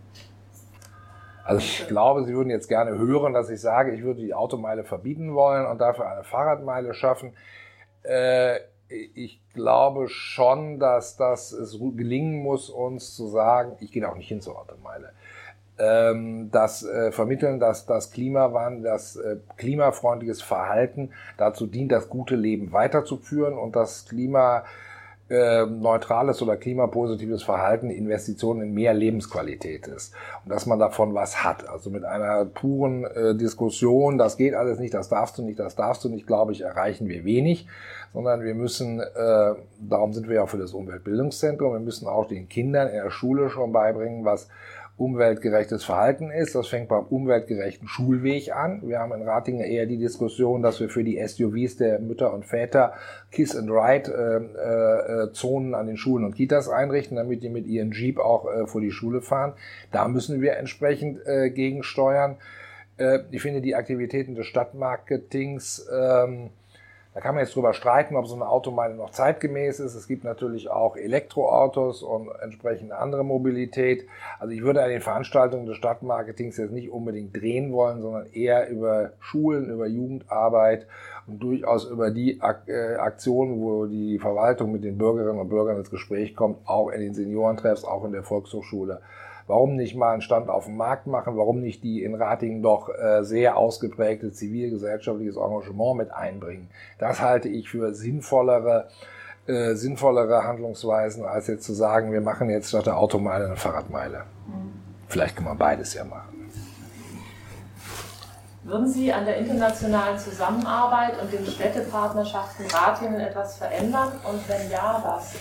Also 1.45 1.61
ich 1.61 1.87
glaube, 1.87 2.25
Sie 2.25 2.35
würden 2.35 2.51
jetzt 2.51 2.69
gerne 2.69 2.99
hören, 2.99 3.33
dass 3.33 3.51
ich 3.51 3.61
sage, 3.61 3.93
ich 3.93 4.03
würde 4.03 4.21
die 4.21 4.35
Automeile 4.35 4.83
verbieten 4.83 5.35
wollen 5.35 5.67
und 5.67 5.81
dafür 5.81 6.11
eine 6.11 6.25
Fahrradmeile 6.25 6.93
schaffen. 6.93 7.37
Äh, 8.03 8.59
ich 8.89 9.41
glaube 9.55 10.09
schon, 10.09 10.81
dass 10.81 11.17
das 11.17 11.53
es 11.53 11.79
gelingen 11.79 12.43
muss, 12.43 12.69
uns 12.69 13.15
zu 13.15 13.29
sagen, 13.29 13.77
ich 13.81 13.93
gehe 13.93 14.07
auch 14.09 14.17
nicht 14.17 14.29
hin 14.29 14.41
zur 14.41 14.59
Automeile 14.59 15.13
ähm, 15.83 16.51
das 16.53 16.85
äh, 16.85 17.11
Vermitteln, 17.11 17.59
dass 17.59 17.87
das 17.87 18.13
Klimawandel, 18.13 18.85
das 18.85 19.17
äh, 19.17 19.37
klimafreundliches 19.57 20.41
Verhalten 20.41 21.11
dazu 21.39 21.67
dient, 21.67 21.91
das 21.91 22.09
gute 22.09 22.37
Leben 22.37 22.73
weiterzuführen 22.73 23.55
und 23.55 23.75
das 23.75 24.07
Klima 24.07 24.65
äh, 25.29 25.67
neutrales 25.67 26.41
oder 26.41 26.57
klimapositives 26.57 27.43
Verhalten 27.43 27.91
Investitionen 27.91 28.63
in 28.63 28.75
mehr 28.75 28.95
Lebensqualität 28.95 29.89
ist 29.89 30.15
und 30.45 30.53
dass 30.53 30.67
man 30.67 30.79
davon 30.79 31.15
was 31.15 31.43
hat. 31.43 31.69
Also 31.69 31.91
mit 31.91 32.05
einer 32.05 32.45
puren 32.45 33.05
äh, 33.05 33.35
Diskussion, 33.35 34.19
das 34.19 34.37
geht 34.37 34.55
alles 34.55 34.79
nicht, 34.79 34.95
das 34.95 35.09
darfst 35.09 35.39
du 35.39 35.43
nicht, 35.43 35.59
das 35.59 35.75
darfst 35.75 36.05
du 36.05 36.11
nicht, 36.11 36.29
glaube 36.29 36.53
ich, 36.53 36.61
erreichen 36.61 37.09
wir 37.09 37.25
wenig, 37.25 37.67
sondern 38.13 38.43
wir 38.43 38.55
müssen, 38.55 39.01
darum 39.81 40.13
sind 40.13 40.29
wir 40.29 40.35
ja 40.35 40.47
für 40.47 40.59
das 40.59 40.75
Umweltbildungszentrum, 40.75 41.73
wir 41.73 41.81
müssen 41.81 42.07
auch 42.07 42.29
den 42.29 42.47
Kindern 42.47 42.89
in 42.89 43.03
der 43.03 43.11
Schule 43.11 43.49
schon 43.49 43.73
beibringen, 43.73 44.27
was 44.27 44.49
umweltgerechtes 44.97 45.85
Verhalten 45.85 46.31
ist. 46.31 46.55
Das 46.55 46.69
fängt 46.69 46.89
beim 46.89 47.05
umweltgerechten 47.05 47.89
Schulweg 47.89 48.55
an. 48.55 48.83
Wir 48.85 48.99
haben 48.99 49.13
in 49.13 49.23
Ratingen 49.23 49.65
eher 49.65 49.87
die 49.87 49.97
Diskussion, 49.97 50.63
dass 50.63 50.81
wir 50.81 50.89
für 50.89 51.03
die 51.03 51.21
SUVs 51.27 51.77
der 51.77 51.99
Mütter 51.99 52.33
und 52.33 52.45
Väter 52.45 52.93
Kiss 53.31 53.57
and 53.57 53.71
Ride 53.71 54.11
äh, 54.13 55.25
äh, 55.25 55.33
Zonen 55.33 55.75
an 55.75 55.87
den 55.87 55.97
Schulen 55.97 56.25
und 56.25 56.35
Kitas 56.35 56.69
einrichten, 56.69 57.17
damit 57.17 57.43
die 57.43 57.49
mit 57.49 57.67
ihren 57.67 57.93
Jeep 57.93 58.19
auch 58.19 58.47
äh, 58.47 58.67
vor 58.67 58.81
die 58.81 58.93
Schule 58.93 59.23
fahren. 59.23 59.55
Da 59.91 60.07
müssen 60.09 60.41
wir 60.41 60.57
entsprechend 60.57 61.27
äh, 61.27 61.51
gegensteuern. 61.51 62.37
Äh, 62.99 63.21
ich 63.31 63.43
finde 63.43 63.61
die 63.61 63.75
Aktivitäten 63.75 64.35
des 64.35 64.47
Stadtmarketings 64.47 65.89
ähm, 65.93 66.51
da 67.15 67.21
kann 67.21 67.35
man 67.35 67.45
jetzt 67.45 67.55
drüber 67.55 67.75
streiten, 67.75 68.17
ob 68.17 68.27
so 68.27 68.35
eine 68.35 68.49
Automeile 68.49 68.95
noch 68.95 69.11
zeitgemäß 69.11 69.81
ist. 69.81 69.95
Es 69.95 70.09
gibt 70.09 70.25
natürlich 70.25 70.71
auch 70.71 70.97
Elektroautos 70.97 72.03
und 72.03 72.31
entsprechende 72.41 72.97
andere 72.97 73.23
Mobilität. 73.23 74.07
Also 74.39 74.55
ich 74.55 74.63
würde 74.63 74.83
an 74.83 74.89
den 74.89 75.03
Veranstaltungen 75.03 75.67
des 75.67 75.77
Stadtmarketings 75.77 76.57
jetzt 76.57 76.73
nicht 76.73 76.91
unbedingt 76.91 77.37
drehen 77.37 77.71
wollen, 77.73 78.01
sondern 78.01 78.27
eher 78.33 78.71
über 78.71 79.13
Schulen, 79.21 79.69
über 79.69 79.87
Jugendarbeit 79.87 80.87
und 81.27 81.43
durchaus 81.43 81.85
über 81.85 82.11
die 82.11 82.41
äh, 82.41 82.95
Aktionen, 82.97 83.61
wo 83.61 83.85
die 83.85 84.19
Verwaltung 84.19 84.73
mit 84.73 84.83
den 84.83 84.97
Bürgerinnen 84.97 85.39
und 85.39 85.51
Bürgern 85.51 85.77
ins 85.77 85.91
Gespräch 85.91 86.35
kommt, 86.35 86.67
auch 86.67 86.89
in 86.89 87.01
den 87.03 87.13
Seniorentreffs, 87.13 87.85
auch 87.85 88.05
in 88.05 88.13
der 88.13 88.23
Volkshochschule 88.23 89.03
Warum 89.53 89.77
nicht 89.77 89.95
mal 89.95 90.15
einen 90.15 90.23
Stand 90.23 90.49
auf 90.49 90.65
dem 90.65 90.79
Markt 90.79 91.07
machen? 91.07 91.37
Warum 91.37 91.61
nicht 91.61 91.85
die 91.85 92.03
in 92.03 92.15
Ratingen 92.15 92.63
doch 92.63 92.89
äh, 92.89 93.23
sehr 93.23 93.59
ausgeprägte 93.59 94.33
zivilgesellschaftliches 94.33 95.37
Engagement 95.37 95.99
mit 95.99 96.11
einbringen? 96.11 96.71
Das 96.99 97.21
halte 97.21 97.51
ich 97.51 97.69
für 97.69 97.93
sinnvollere, 97.93 98.89
äh, 99.47 99.75
sinnvollere 99.75 100.45
Handlungsweisen, 100.45 101.27
als 101.27 101.49
jetzt 101.49 101.65
zu 101.65 101.75
sagen, 101.75 102.13
wir 102.13 102.23
machen 102.23 102.49
jetzt 102.49 102.71
statt 102.71 102.87
der 102.87 102.97
Automeile 102.97 103.45
eine 103.45 103.57
Fahrradmeile. 103.57 104.23
Mhm. 104.47 104.73
Vielleicht 105.09 105.37
kann 105.37 105.45
man 105.45 105.59
beides 105.59 105.93
ja 105.93 106.05
machen. 106.05 106.49
Würden 108.63 108.89
Sie 108.89 109.13
an 109.13 109.27
der 109.27 109.37
internationalen 109.37 110.19
Zusammenarbeit 110.19 111.21
und 111.21 111.31
den 111.31 111.45
Städtepartnerschaften 111.45 112.65
Ratingen 112.73 113.21
etwas 113.21 113.59
verändern? 113.59 114.13
Und 114.25 114.49
wenn 114.49 114.71
ja, 114.71 115.03
was? 115.05 115.35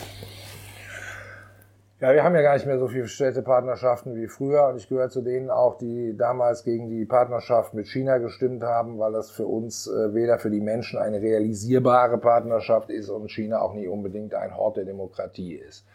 Ja, 2.02 2.16
wir 2.16 2.24
haben 2.24 2.34
ja 2.34 2.42
gar 2.42 2.56
nicht 2.56 2.66
mehr 2.66 2.80
so 2.80 2.88
viele 2.88 3.08
Städtepartnerschaften 3.08 4.16
wie 4.16 4.28
früher 4.28 4.66
und 4.70 4.78
ich 4.78 4.90
gehöre 4.90 5.10
zu 5.10 5.22
denen 5.22 5.52
auch, 5.52 5.78
die 5.78 6.18
damals 6.18 6.64
gegen 6.64 6.90
die 6.90 7.06
Partnerschaft 7.06 7.76
mit 7.76 7.86
China 7.86 8.18
gestimmt 8.18 8.64
haben, 8.64 8.98
weil 8.98 9.12
das 9.12 9.30
für 9.30 9.46
uns 9.46 9.86
äh, 9.86 10.12
weder 10.12 10.40
für 10.40 10.50
die 10.50 10.62
Menschen 10.62 10.98
eine 10.98 11.22
realisierbare 11.22 12.18
Partnerschaft 12.18 12.90
ist 12.90 13.10
und 13.10 13.30
China 13.30 13.62
auch 13.62 13.76
nie 13.76 13.88
unbedingt 13.88 14.34
ein 14.34 14.58
Hort 14.58 14.78
der 14.78 14.86
Demokratie 14.86 15.54
ist. 15.54 15.86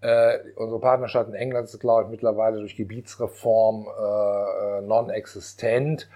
Äh, 0.00 0.38
unsere 0.56 0.80
Partnerschaft 0.80 1.28
in 1.28 1.36
England 1.36 1.68
ist, 1.68 1.78
glaube 1.78 2.02
ich, 2.02 2.10
mittlerweile 2.10 2.58
durch 2.58 2.74
Gebietsreform 2.74 3.86
äh, 3.86 4.78
äh 4.78 4.82
non-existent. 4.82 6.08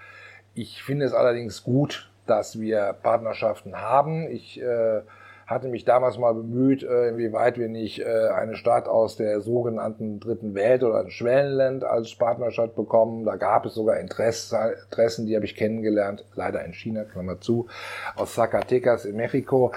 Ich 0.53 0.83
finde 0.83 1.05
es 1.05 1.13
allerdings 1.13 1.63
gut, 1.63 2.11
dass 2.27 2.59
wir 2.59 2.93
Partnerschaften 3.01 3.79
haben. 3.79 4.27
Ich 4.27 4.61
äh, 4.61 5.01
hatte 5.45 5.67
mich 5.67 5.85
damals 5.85 6.17
mal 6.17 6.33
bemüht, 6.33 6.83
äh, 6.83 7.09
inwieweit 7.09 7.57
wir 7.57 7.67
nicht 7.67 7.99
äh, 7.99 8.29
eine 8.29 8.55
Stadt 8.55 8.87
aus 8.87 9.17
der 9.17 9.41
sogenannten 9.41 10.19
dritten 10.19 10.55
Welt 10.55 10.83
oder 10.83 10.99
ein 10.99 11.09
Schwellenland 11.09 11.83
als 11.83 12.15
Partnerstadt 12.15 12.75
bekommen. 12.75 13.25
Da 13.25 13.35
gab 13.35 13.65
es 13.65 13.75
sogar 13.75 13.99
Interessen, 13.99 15.25
die 15.25 15.35
habe 15.35 15.45
ich 15.45 15.55
kennengelernt, 15.55 16.25
leider 16.35 16.63
in 16.63 16.73
China, 16.73 17.03
Klammer 17.03 17.39
zu, 17.39 17.67
aus 18.15 18.33
Zacatecas 18.35 19.05
in 19.05 19.15
Mexiko. 19.15 19.71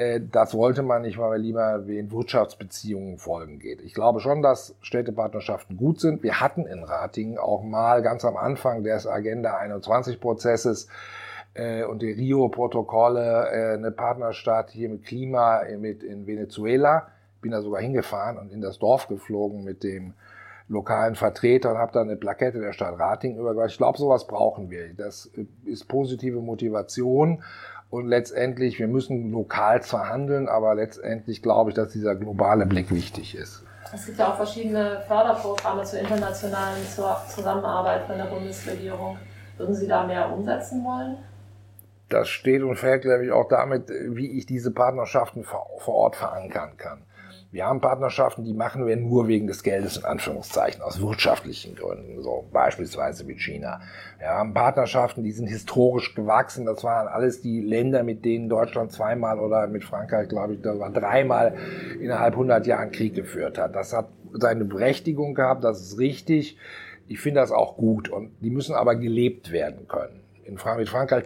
Äh, 0.00 0.20
das 0.32 0.54
wollte 0.54 0.82
man 0.82 1.02
nicht, 1.02 1.18
weil 1.18 1.32
wir 1.32 1.38
lieber 1.38 1.78
den 1.78 2.10
Wirtschaftsbeziehungen 2.10 3.18
folgen 3.18 3.58
geht. 3.58 3.82
Ich 3.82 3.92
glaube 3.92 4.20
schon, 4.20 4.40
dass 4.40 4.74
Städtepartnerschaften 4.80 5.76
gut 5.76 6.00
sind. 6.00 6.22
Wir 6.22 6.40
hatten 6.40 6.66
in 6.66 6.82
Ratingen 6.82 7.38
auch 7.38 7.62
mal 7.62 8.02
ganz 8.02 8.24
am 8.24 8.36
Anfang 8.36 8.82
des 8.82 9.06
Agenda 9.06 9.58
21 9.58 10.20
Prozesses 10.20 10.88
äh, 11.54 11.84
und 11.84 12.02
die 12.02 12.12
Rio-Protokolle, 12.12 13.48
äh, 13.50 13.74
eine 13.74 13.90
Partnerstadt 13.90 14.70
hier 14.70 14.88
mit 14.88 15.04
Klima 15.04 15.62
mit 15.78 16.02
in 16.02 16.26
Venezuela. 16.26 17.08
Bin 17.40 17.52
da 17.52 17.62
sogar 17.62 17.80
hingefahren 17.80 18.38
und 18.38 18.52
in 18.52 18.60
das 18.60 18.78
Dorf 18.78 19.08
geflogen 19.08 19.64
mit 19.64 19.82
dem 19.82 20.14
lokalen 20.68 21.16
Vertreter 21.16 21.72
und 21.72 21.78
habe 21.78 21.92
dann 21.92 22.08
eine 22.08 22.16
Plakette 22.16 22.60
der 22.60 22.72
Stadt 22.72 22.98
Rating 22.98 23.36
übergebracht. 23.36 23.70
Ich 23.70 23.78
glaube, 23.78 23.98
sowas 23.98 24.26
brauchen 24.26 24.70
wir. 24.70 24.94
Das 24.94 25.30
ist 25.64 25.88
positive 25.88 26.40
Motivation 26.40 27.42
und 27.90 28.06
letztendlich, 28.06 28.78
wir 28.78 28.86
müssen 28.86 29.32
lokal 29.32 29.80
verhandeln, 29.80 30.48
aber 30.48 30.76
letztendlich 30.76 31.42
glaube 31.42 31.70
ich, 31.70 31.76
dass 31.76 31.92
dieser 31.92 32.14
globale 32.14 32.66
Blick 32.66 32.92
wichtig 32.92 33.34
ist. 33.34 33.64
Es 33.92 34.06
gibt 34.06 34.18
ja 34.18 34.30
auch 34.32 34.36
verschiedene 34.36 35.02
Förderprogramme 35.08 35.82
zur 35.82 35.98
internationalen 35.98 36.80
Zusammenarbeit 37.28 38.04
von 38.04 38.16
der 38.16 38.26
Bundesregierung. 38.26 39.18
Würden 39.56 39.74
Sie 39.74 39.88
da 39.88 40.06
mehr 40.06 40.32
umsetzen 40.32 40.84
wollen? 40.84 41.16
Das 42.10 42.28
steht 42.28 42.62
und 42.62 42.76
fällt, 42.76 43.02
glaube 43.02 43.24
ich, 43.24 43.32
auch 43.32 43.48
damit, 43.48 43.88
wie 43.88 44.38
ich 44.38 44.46
diese 44.46 44.70
Partnerschaften 44.72 45.44
vor 45.44 45.66
Ort 45.86 46.16
verankern 46.16 46.76
kann. 46.76 47.02
Wir 47.52 47.66
haben 47.66 47.80
Partnerschaften, 47.80 48.44
die 48.44 48.54
machen 48.54 48.86
wir 48.86 48.96
nur 48.96 49.26
wegen 49.26 49.48
des 49.48 49.64
Geldes, 49.64 49.96
in 49.96 50.04
Anführungszeichen, 50.04 50.82
aus 50.82 51.00
wirtschaftlichen 51.00 51.74
Gründen, 51.74 52.22
so 52.22 52.48
beispielsweise 52.52 53.26
wie 53.26 53.34
China. 53.34 53.80
Wir 54.20 54.28
haben 54.28 54.54
Partnerschaften, 54.54 55.24
die 55.24 55.32
sind 55.32 55.48
historisch 55.48 56.14
gewachsen. 56.14 56.64
Das 56.64 56.84
waren 56.84 57.08
alles 57.08 57.40
die 57.40 57.60
Länder, 57.60 58.04
mit 58.04 58.24
denen 58.24 58.48
Deutschland 58.48 58.92
zweimal 58.92 59.40
oder 59.40 59.66
mit 59.66 59.82
Frankreich, 59.82 60.28
glaube 60.28 60.54
ich, 60.54 60.62
das 60.62 60.78
war 60.78 60.90
dreimal 60.90 61.56
innerhalb 62.00 62.34
100 62.34 62.68
Jahren 62.68 62.92
Krieg 62.92 63.16
geführt 63.16 63.58
hat. 63.58 63.74
Das 63.74 63.92
hat 63.92 64.08
seine 64.32 64.64
Berechtigung 64.64 65.34
gehabt, 65.34 65.64
das 65.64 65.80
ist 65.80 65.98
richtig. 65.98 66.56
Ich 67.08 67.18
finde 67.18 67.40
das 67.40 67.50
auch 67.50 67.76
gut 67.76 68.08
und 68.08 68.30
die 68.42 68.50
müssen 68.50 68.76
aber 68.76 68.94
gelebt 68.94 69.50
werden 69.50 69.88
können 69.88 70.20
in 70.44 70.58
Fra 70.58 70.74
mit 70.74 70.88
Frankreich 70.88 71.24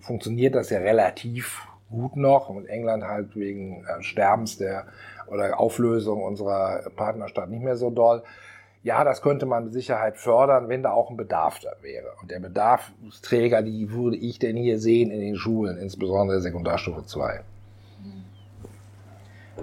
funktioniert 0.00 0.54
das 0.54 0.70
ja 0.70 0.78
relativ 0.78 1.66
gut 1.90 2.16
noch 2.16 2.48
und 2.48 2.66
England 2.66 3.04
halt 3.04 3.34
wegen 3.36 3.84
äh, 3.84 4.02
Sterbens 4.02 4.58
der 4.58 4.86
oder 5.26 5.58
Auflösung 5.58 6.22
unserer 6.22 6.82
Partnerstadt 6.96 7.50
nicht 7.50 7.62
mehr 7.62 7.76
so 7.76 7.90
doll. 7.90 8.22
Ja, 8.82 9.04
das 9.04 9.20
könnte 9.20 9.44
man 9.44 9.64
mit 9.64 9.72
Sicherheit 9.74 10.16
fördern, 10.16 10.68
wenn 10.68 10.82
da 10.82 10.92
auch 10.92 11.10
ein 11.10 11.16
Bedarf 11.16 11.60
da 11.60 11.70
wäre. 11.82 12.14
Und 12.22 12.30
der 12.30 12.40
Bedarfsträger, 12.40 13.62
die 13.62 13.92
würde 13.92 14.16
ich 14.16 14.38
denn 14.38 14.56
hier 14.56 14.78
sehen 14.78 15.10
in 15.10 15.20
den 15.20 15.36
Schulen, 15.36 15.76
insbesondere 15.76 16.40
Sekundarstufe 16.40 17.04
2. 17.04 17.40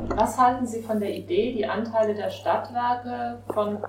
Was 0.10 0.38
halten 0.38 0.68
Sie 0.68 0.84
von 0.84 1.00
der 1.00 1.16
Idee, 1.16 1.54
die 1.54 1.66
Anteile 1.66 2.14
der 2.14 2.30
Stadtwerke 2.30 3.40
von 3.52 3.80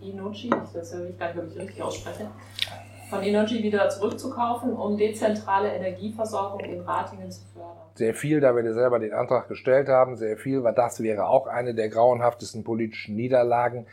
Inuchi, 0.00 0.48
ich 0.48 0.74
weiß 0.74 0.94
nicht, 0.94 1.20
ob 1.20 1.50
ich 1.50 1.58
richtig 1.58 1.82
ausspreche, 1.82 2.28
von 3.08 3.22
Energy 3.22 3.62
wieder 3.62 3.88
zurückzukaufen, 3.88 4.72
um 4.72 4.96
dezentrale 4.96 5.72
Energieversorgung 5.72 6.60
in 6.60 6.80
Ratingen 6.80 7.30
zu 7.30 7.42
fördern. 7.52 7.84
Sehr 7.94 8.14
viel, 8.14 8.40
da 8.40 8.54
wir 8.56 8.74
selber 8.74 8.98
den 8.98 9.12
Antrag 9.12 9.48
gestellt 9.48 9.88
haben, 9.88 10.16
sehr 10.16 10.36
viel, 10.36 10.64
weil 10.64 10.74
das 10.74 11.02
wäre 11.02 11.26
auch 11.26 11.46
eine 11.46 11.74
der 11.74 11.88
grauenhaftesten 11.88 12.64
politischen 12.64 13.14
Niederlagen, 13.14 13.86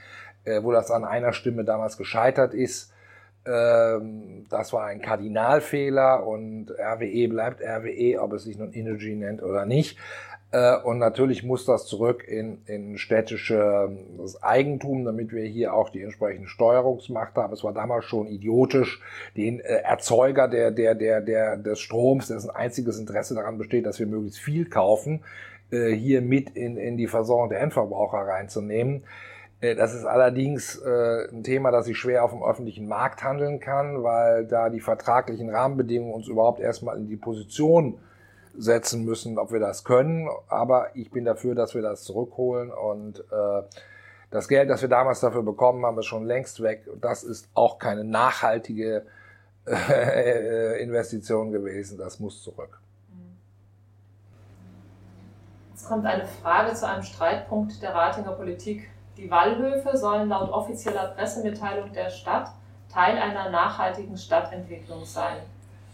äh, 0.44 0.64
wo 0.64 0.72
das 0.72 0.90
an 0.90 1.06
einer 1.06 1.34
Stimme 1.34 1.64
damals 1.64 1.98
gescheitert 1.98 2.54
ist. 2.54 2.92
Ähm, 3.46 4.46
das 4.50 4.72
war 4.72 4.86
ein 4.86 5.02
Kardinalfehler 5.02 6.26
und 6.26 6.72
RWE 6.72 7.28
bleibt 7.28 7.62
RWE, 7.62 8.22
ob 8.22 8.34
es 8.34 8.44
sich 8.44 8.58
nun 8.58 8.72
Energy 8.74 9.16
nennt 9.16 9.42
oder 9.42 9.66
nicht. 9.66 9.98
Äh, 10.52 10.78
und 10.78 10.98
natürlich 10.98 11.44
muss 11.44 11.66
das 11.66 11.86
zurück 11.86 12.26
in, 12.28 12.62
in 12.66 12.98
städtisches 12.98 14.44
Eigentum, 14.44 15.06
damit 15.06 15.32
wir 15.32 15.46
hier 15.46 15.74
auch 15.74 15.90
die 15.90 16.02
entsprechende 16.02 16.48
Steuerungsmacht 16.48 17.36
haben. 17.36 17.54
Es 17.54 17.64
war 17.64 17.74
damals 17.74 18.06
schon 18.06 18.28
idiotisch, 18.28 19.02
den 19.38 19.60
äh, 19.60 19.82
Erzeuger 19.84 20.48
der, 20.48 20.72
der, 20.72 20.96
der, 20.96 21.22
der, 21.22 21.58
des 21.58 21.80
Stroms, 21.80 22.28
dessen 22.28 22.50
einziges 22.50 23.00
Interesse 23.00 23.34
daran 23.34 23.58
besteht, 23.58 23.86
dass 23.86 24.00
wir 24.00 24.08
möglichst 24.08 24.40
viel 24.40 24.70
kaufen, 24.70 25.24
äh, 25.72 25.92
hier 25.92 26.22
mit 26.22 26.50
in, 26.52 26.76
in 26.76 26.98
die 26.98 27.08
Versorgung 27.08 27.50
der 27.50 27.62
Endverbraucher 27.62 28.18
reinzunehmen. 28.18 29.04
Das 29.78 29.94
ist 29.94 30.06
allerdings 30.06 30.82
ein 30.84 31.44
Thema, 31.44 31.70
das 31.70 31.86
sich 31.86 31.96
schwer 31.96 32.24
auf 32.24 32.32
dem 32.32 32.42
öffentlichen 32.42 32.88
Markt 32.88 33.24
handeln 33.24 33.60
kann, 33.60 34.02
weil 34.02 34.48
da 34.48 34.72
die 34.72 34.80
vertraglichen 34.80 35.52
Rahmenbedingungen 35.52 36.16
uns 36.16 36.28
überhaupt 36.28 36.60
erstmal 36.60 36.98
in 36.98 37.08
die 37.08 37.16
Position 37.16 38.00
setzen 38.58 39.06
müssen, 39.06 39.38
ob 39.38 39.52
wir 39.52 39.60
das 39.60 39.84
können. 39.84 40.30
Aber 40.48 40.96
ich 40.96 41.12
bin 41.12 41.26
dafür, 41.26 41.56
dass 41.56 41.76
wir 41.76 41.82
das 41.82 42.04
zurückholen 42.04 42.72
und 42.72 43.20
äh, 43.20 43.64
das 44.30 44.48
Geld, 44.48 44.70
das 44.70 44.82
wir 44.82 44.90
damals 44.90 45.20
dafür 45.20 45.44
bekommen 45.44 45.86
haben, 45.86 46.00
ist 46.00 46.06
schon 46.06 46.26
längst 46.26 46.62
weg. 46.62 46.88
Das 47.02 47.24
ist 47.24 47.50
auch 47.54 47.80
keine 47.80 48.04
nachhaltige 48.04 49.06
äh, 49.68 50.82
Investition 50.82 51.52
gewesen. 51.52 51.98
Das 51.98 52.20
muss 52.20 52.42
zurück. 52.42 52.80
Jetzt 55.72 55.88
kommt 55.88 56.06
eine 56.06 56.26
Frage 56.26 56.74
zu 56.74 56.88
einem 56.88 57.04
Streitpunkt 57.04 57.82
der 57.82 57.94
Ratinger 57.94 58.32
Politik. 58.32 58.90
Die 59.18 59.30
Wallhöfe 59.30 59.98
sollen 59.98 60.30
laut 60.30 60.50
offizieller 60.50 61.08
Pressemitteilung 61.16 61.92
der 61.92 62.10
Stadt 62.10 62.52
Teil 62.92 63.18
einer 63.18 63.50
nachhaltigen 63.50 64.18
Stadtentwicklung 64.18 65.06
sein. 65.06 65.38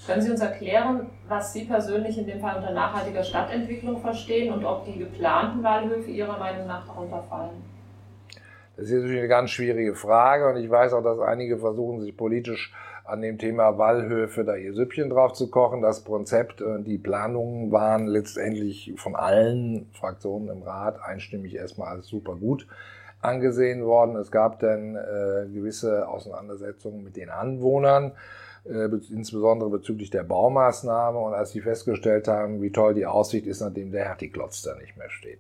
Können 0.06 0.22
Sie 0.22 0.32
uns 0.32 0.42
erklären, 0.42 1.08
was 1.28 1.54
Sie 1.54 1.66
persönlich 1.66 2.18
in 2.18 2.28
dem 2.28 2.40
Fall 2.40 2.58
unter 2.58 2.72
nachhaltiger 2.72 3.24
Stadtentwicklung 3.24 4.00
verstehen 4.00 4.54
und 4.54 4.64
ob 4.64 4.86
die 4.86 5.00
geplanten 5.00 5.64
Waldhöfe 5.64 6.12
Ihrer 6.12 6.38
Meinung 6.38 6.68
nach 6.68 6.86
darunter 6.86 7.24
fallen? 7.30 7.62
Das 8.78 8.86
ist 8.86 8.94
natürlich 8.94 9.20
eine 9.20 9.28
ganz 9.28 9.50
schwierige 9.50 9.96
Frage 9.96 10.48
und 10.48 10.58
ich 10.58 10.70
weiß 10.70 10.94
auch, 10.94 11.04
dass 11.04 11.20
einige 11.20 11.58
versuchen, 11.58 12.00
sich 12.02 12.16
politisch 12.16 12.74
an 13.08 13.22
dem 13.22 13.38
Thema 13.38 13.78
Wallhöfe 13.78 14.44
da 14.44 14.56
ihr 14.56 14.74
Süppchen 14.74 15.10
drauf 15.10 15.34
zu 15.34 15.50
kochen. 15.50 15.82
Das 15.82 16.04
Konzept 16.04 16.62
und 16.62 16.84
die 16.84 16.98
Planungen 16.98 17.72
waren 17.72 18.06
letztendlich 18.06 18.94
von 18.98 19.16
allen 19.16 19.90
Fraktionen 19.94 20.50
im 20.50 20.62
Rat 20.62 21.02
einstimmig 21.02 21.56
erstmal 21.56 21.96
als 21.96 22.08
super 22.08 22.36
gut 22.36 22.68
angesehen 23.22 23.84
worden. 23.86 24.16
Es 24.16 24.30
gab 24.30 24.60
dann 24.60 24.96
äh, 24.96 25.48
gewisse 25.52 26.08
Auseinandersetzungen 26.08 27.04
mit 27.04 27.16
den 27.16 27.30
Anwohnern, 27.30 28.12
insbesondere 28.68 29.70
bezüglich 29.70 30.10
der 30.10 30.24
Baumaßnahme. 30.24 31.18
Und 31.20 31.34
als 31.34 31.52
sie 31.52 31.62
festgestellt 31.62 32.28
haben, 32.28 32.62
wie 32.62 32.72
toll 32.72 32.94
die 32.94 33.06
Aussicht 33.06 33.46
ist, 33.48 33.62
nachdem 33.62 33.92
der 33.92 34.06
Hertiklotz 34.06 34.62
da 34.62 34.76
nicht 34.76 34.98
mehr 34.98 35.10
steht, 35.10 35.40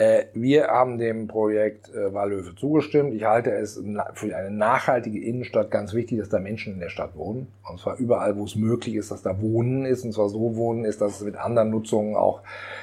äh, 0.00 0.26
wir 0.32 0.68
haben 0.68 0.98
dem 0.98 1.28
Projekt 1.28 1.92
äh, 1.94 2.14
Wallhöfe 2.14 2.54
zugestimmt. 2.54 3.12
Ich 3.12 3.24
halte 3.24 3.50
es 3.50 3.82
für 4.14 4.36
eine 4.36 4.50
nachhaltige 4.50 5.20
Innenstadt 5.22 5.70
ganz 5.70 5.92
wichtig, 5.92 6.18
dass 6.18 6.28
da 6.28 6.38
Menschen 6.38 6.74
in 6.74 6.80
der 6.80 6.88
Stadt 6.88 7.16
wohnen. 7.16 7.48
Und 7.68 7.80
zwar 7.80 7.98
überall, 7.98 8.36
wo 8.36 8.44
es 8.44 8.56
möglich 8.56 8.94
ist, 8.94 9.10
dass 9.10 9.22
da 9.22 9.40
Wohnen 9.42 9.84
ist. 9.84 10.04
Und 10.04 10.12
zwar 10.12 10.28
so 10.28 10.56
Wohnen 10.56 10.84
ist, 10.84 11.00
dass 11.00 11.20
es 11.20 11.26
mit 11.26 11.36
anderen 11.36 11.70
Nutzungen 11.70 12.16
auch 12.16 12.40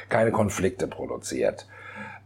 keine 0.10 0.32
Konflikte 0.32 0.88
produziert. 0.88 1.68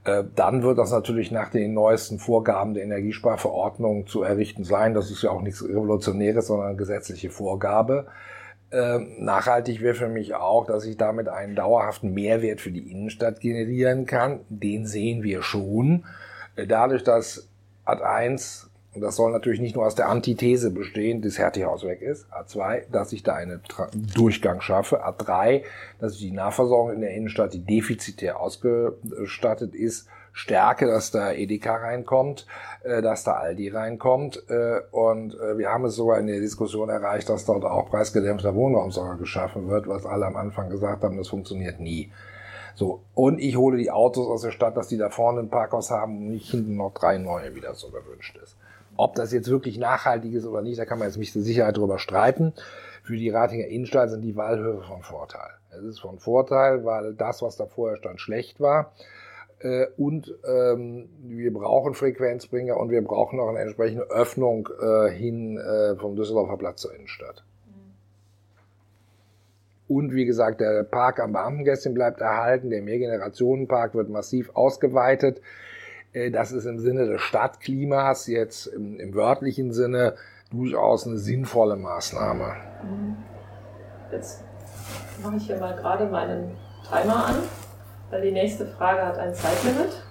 Äh, 0.04 0.24
dann 0.36 0.64
wird 0.64 0.78
das 0.78 0.92
natürlich 0.92 1.32
nach 1.32 1.50
den 1.50 1.74
neuesten 1.74 2.18
Vorgaben 2.18 2.74
der 2.74 2.84
Energiesparverordnung 2.84 4.08
zu 4.08 4.24
errichten 4.24 4.64
sein. 4.64 4.94
Das 4.94 5.12
ist 5.12 5.22
ja 5.22 5.30
auch 5.30 5.42
nichts 5.42 5.64
Revolutionäres, 5.64 6.48
sondern 6.48 6.70
eine 6.70 6.78
gesetzliche 6.78 7.30
Vorgabe. 7.30 8.08
Ähm, 8.72 9.16
nachhaltig 9.20 9.82
wäre 9.82 9.96
für 9.96 10.08
mich 10.08 10.34
auch, 10.34 10.66
dass 10.66 10.86
ich 10.86 10.98
damit 10.98 11.28
einen 11.28 11.56
dauerhaften 11.56 12.14
Mehrwert 12.14 12.62
für 12.62 12.72
die 12.72 12.90
Innenstadt 12.90 13.42
generieren 13.42 14.06
kann. 14.06 14.40
Den 14.50 14.88
sehen 14.88 15.24
wir 15.24 15.44
schon. 15.44 16.06
Dadurch, 16.56 17.04
dass 17.04 17.48
Ad 17.86 18.02
1, 18.02 18.71
und 18.94 19.02
das 19.02 19.16
soll 19.16 19.32
natürlich 19.32 19.62
nicht 19.62 19.76
nur 19.76 19.86
aus 19.86 19.96
der 19.96 20.10
Antithese 20.10 20.70
bestehen, 20.70 21.22
das 21.22 21.38
Hertie-Haus 21.38 21.86
weg 21.86 22.02
ist, 22.02 22.26
A2, 22.34 22.84
dass 22.92 23.14
ich 23.14 23.24
da 23.24 23.36
einen 23.36 23.62
Durchgang 24.16 24.60
schaffe, 24.60 25.06
A3, 25.06 25.64
dass 26.00 26.14
ich 26.14 26.20
die 26.20 26.32
Nahversorgung 26.32 26.94
in 26.94 27.02
der 27.02 27.12
Innenstadt, 27.12 27.54
die 27.54 27.64
defizitär 27.64 28.40
ausgestattet 28.40 29.76
ist, 29.76 30.08
stärke, 30.34 30.88
dass 30.88 31.12
da 31.12 31.32
Edeka 31.32 31.76
reinkommt, 31.76 32.46
äh, 32.84 33.02
dass 33.02 33.24
da 33.24 33.34
Aldi 33.34 33.70
reinkommt. 33.70 34.44
Äh, 34.50 34.82
und 34.92 35.36
äh, 35.36 35.58
wir 35.58 35.70
haben 35.70 35.86
es 35.86 35.96
sogar 35.96 36.20
in 36.20 36.28
der 36.28 36.40
Diskussion 36.40 36.90
erreicht, 36.90 37.30
dass 37.30 37.46
dort 37.46 37.64
auch 37.64 37.90
preisgedämpfter 37.90 38.56
Wohnraum 38.56 38.92
sogar 38.92 39.18
geschaffen 39.18 39.70
wird, 39.70 39.88
was 39.88 40.06
alle 40.06 40.26
am 40.26 40.36
Anfang 40.36 40.70
gesagt 40.70 41.04
haben, 41.04 41.18
das 41.18 41.30
funktioniert 41.30 41.80
nie. 41.80 42.12
So, 42.76 43.02
und 43.14 43.40
ich 43.40 43.58
hole 43.58 43.78
die 43.78 43.92
Autos 43.92 44.28
aus 44.28 44.42
der 44.42 44.52
Stadt, 44.52 44.78
dass 44.78 44.88
die 44.88 44.98
da 44.98 45.10
vorne 45.10 45.42
ein 45.42 45.50
Parkhaus 45.50 45.92
haben 45.92 46.18
und 46.18 46.30
nicht 46.30 46.50
hinten 46.50 46.78
noch 46.78 46.94
drei 46.94 47.18
neue, 47.18 47.54
wie 47.54 47.62
das 47.62 47.80
so 47.80 47.90
gewünscht 47.90 48.38
ist. 48.42 48.56
Ob 48.98 49.16
das 49.16 49.32
jetzt 49.32 49.50
wirklich 49.50 49.78
nachhaltig 49.78 50.34
ist 50.34 50.46
oder 50.46 50.62
nicht, 50.62 50.80
da 50.80 50.86
kann 50.86 51.00
man 51.00 51.08
jetzt 51.08 51.18
mit 51.18 51.28
Sicherheit 51.28 51.78
drüber 51.78 52.00
streiten. 52.00 52.54
Für 53.04 53.16
die 53.16 53.30
Ratinger 53.30 53.68
Innenstadt 53.68 54.10
sind 54.10 54.22
die 54.22 54.36
Wahlhöfe 54.36 54.84
von 54.84 55.02
Vorteil. 55.02 55.50
Es 55.72 55.84
ist 55.84 56.00
von 56.00 56.20
Vorteil, 56.20 56.86
weil 56.86 57.14
das, 57.14 57.42
was 57.42 57.58
da 57.58 57.66
vorher 57.66 57.98
stand, 57.98 58.22
schlecht 58.22 58.60
war. 58.60 58.94
Äh, 59.60 59.88
und 59.98 60.34
ähm, 60.46 61.10
wir 61.24 61.54
brauchen 61.54 61.94
Frequenzbringer 61.94 62.78
und 62.78 62.90
wir 62.90 63.04
brauchen 63.04 63.40
auch 63.40 63.50
eine 63.50 63.60
entsprechende 63.60 64.10
Öffnung 64.10 64.70
äh, 64.82 65.10
hin 65.10 65.58
äh, 65.58 65.96
vom 65.96 66.16
Düsseldorfer 66.16 66.58
Platz 66.58 66.82
zur 66.82 66.94
Innenstadt. 66.94 67.44
Und 69.88 70.14
wie 70.14 70.26
gesagt, 70.26 70.62
der 70.62 70.84
Park 70.84 71.20
am 71.20 71.34
Beamtengässchen 71.34 71.94
bleibt 71.94 72.22
erhalten, 72.22 72.70
der 72.70 72.82
Mehrgenerationenpark 72.82 73.94
wird 73.94 74.10
massiv 74.10 74.50
ausgeweitet. 74.54 75.42
Äh, 76.14 76.32
das 76.32 76.52
ist 76.52 76.66
im 76.66 76.80
Sinne 76.80 77.06
des 77.08 77.22
Stadtklimas 77.22 78.28
jetzt 78.28 78.68
im, 78.68 79.00
im 79.00 79.14
wörtlichen 79.14 79.74
Sinne 79.74 80.16
durchaus 80.52 81.08
eine 81.08 81.18
sinnvolle 81.18 81.76
Maßnahme. 81.76 82.56
Jetzt 84.12 84.44
mache 85.24 85.38
ich 85.38 85.48
hier 85.48 85.58
mal 85.58 85.76
gerade 85.76 86.06
meinen 86.06 86.58
Timer 86.90 87.26
an 87.28 87.36
weil 88.12 88.22
die 88.22 88.32
nächste 88.32 88.68
Frage 88.68 89.04
hat 89.04 89.18
ein 89.18 89.34
Zeitlimit. 89.34 90.04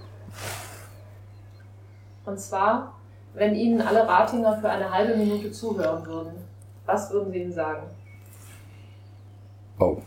Und 2.25 2.39
zwar, 2.39 2.99
wenn 3.33 3.55
Ihnen 3.55 3.79
alle 3.79 4.07
Ratinger 4.07 4.57
für 4.57 4.69
eine 4.69 4.91
halbe 4.91 5.15
Minute 5.15 5.51
zuhören 5.51 6.05
würden, 6.05 6.33
was 6.85 7.11
würden 7.11 7.31
Sie 7.31 7.39
ihnen 7.39 7.53
sagen? 7.53 7.83
Oh, 9.79 10.01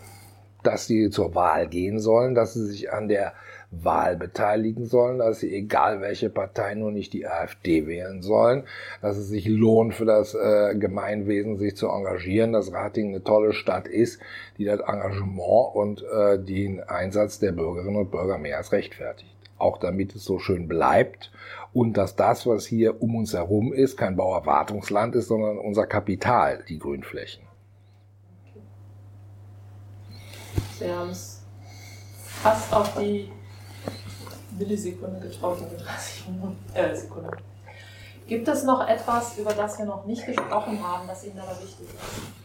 dass 0.63 0.87
sie 0.87 1.11
zur 1.11 1.35
Wahl 1.35 1.67
gehen 1.69 1.99
sollen, 1.99 2.35
dass 2.35 2.55
sie 2.55 2.65
sich 2.67 2.93
an 2.93 3.09
der 3.09 3.33
Wahl 3.83 4.17
beteiligen 4.17 4.87
sollen, 4.87 5.19
dass 5.19 5.41
sie 5.41 5.55
egal 5.55 6.01
welche 6.01 6.31
Partei 6.31 6.75
nur 6.75 6.93
nicht 6.93 7.13
die 7.13 7.27
AfD 7.27 7.87
wählen 7.87 8.23
sollen, 8.23 8.65
dass 9.03 9.17
es 9.17 9.29
sich 9.29 9.47
lohnt 9.47 9.95
für 9.95 10.05
das 10.05 10.35
äh, 10.35 10.75
Gemeinwesen 10.75 11.57
sich 11.57 11.77
zu 11.77 11.89
engagieren, 11.89 12.53
dass 12.53 12.73
Rating 12.73 13.09
eine 13.09 13.25
tolle 13.25 13.53
Stadt 13.53 13.89
ist, 13.89 14.21
die 14.59 14.65
das 14.65 14.81
Engagement 14.81 15.75
und 15.75 16.05
äh, 16.05 16.39
den 16.39 16.83
Einsatz 16.83 17.39
der 17.39 17.53
Bürgerinnen 17.53 17.97
und 17.97 18.11
Bürger 18.11 18.39
mehr 18.39 18.59
als 18.59 18.73
rechtfertigt. 18.73 19.35
Auch 19.57 19.79
damit 19.79 20.15
es 20.15 20.25
so 20.25 20.39
schön 20.39 20.69
bleibt 20.69 21.33
und 21.73 21.97
dass 21.97 22.17
das, 22.17 22.47
was 22.47 22.67
hier 22.67 23.03
um 23.03 23.17
uns 23.17 23.35
herum 23.35 23.73
ist, 23.73 23.97
kein 23.97 24.17
Bauerwartungsland 24.17 25.15
ist, 25.15 25.29
sondern 25.29 25.59
unser 25.59 25.87
Kapital, 25.87 26.65
die 26.69 26.79
Grünflächen. 26.79 27.45
Sie 30.79 30.91
haben 30.91 31.11
es 31.11 31.43
fast 32.43 32.73
auf 32.73 32.99
die 32.99 33.31
Millisekunde 34.59 35.21
getroffen, 35.21 35.67
30 35.77 36.25
äh, 36.75 36.95
Sekunden. 36.95 37.31
Gibt 38.27 38.49
es 38.49 38.65
noch 38.65 38.87
etwas, 38.89 39.39
über 39.39 39.53
das 39.53 39.79
wir 39.79 39.85
noch 39.85 40.07
nicht 40.07 40.25
gesprochen 40.25 40.83
haben, 40.83 41.07
das 41.07 41.25
Ihnen 41.27 41.39
aber 41.39 41.59
wichtig 41.61 41.87
ist? 41.87 42.45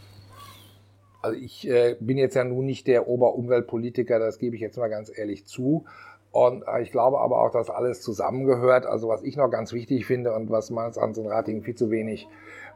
Also 1.22 1.38
ich 1.38 1.68
äh, 1.68 1.96
bin 2.00 2.16
jetzt 2.18 2.34
ja 2.34 2.44
nun 2.44 2.66
nicht 2.66 2.86
der 2.86 3.08
Oberumweltpolitiker, 3.08 4.18
das 4.18 4.38
gebe 4.38 4.56
ich 4.56 4.62
jetzt 4.62 4.78
mal 4.78 4.88
ganz 4.88 5.10
ehrlich 5.14 5.46
zu. 5.46 5.84
Und 6.32 6.64
äh, 6.66 6.82
ich 6.82 6.92
glaube 6.92 7.20
aber 7.20 7.40
auch, 7.40 7.50
dass 7.50 7.70
alles 7.70 8.02
zusammengehört. 8.02 8.86
Also 8.86 9.08
was 9.08 9.22
ich 9.22 9.36
noch 9.36 9.50
ganz 9.50 9.72
wichtig 9.72 10.06
finde 10.06 10.32
und 10.32 10.50
was 10.50 10.70
meines 10.70 10.96
Erachtens 10.96 11.18
in 11.18 11.26
Ratingen 11.26 11.62
viel 11.62 11.74
zu 11.74 11.90
wenig 11.90 12.28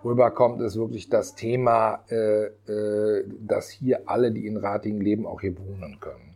rüberkommt, 0.04 0.60
ist 0.60 0.76
wirklich 0.76 1.08
das 1.08 1.34
Thema, 1.34 2.04
äh, 2.10 2.46
äh, 2.46 3.24
dass 3.40 3.70
hier 3.70 4.02
alle, 4.06 4.32
die 4.32 4.46
in 4.46 4.56
Ratingen 4.56 5.00
leben, 5.00 5.26
auch 5.26 5.40
hier 5.40 5.56
wohnen 5.58 5.98
können. 6.00 6.33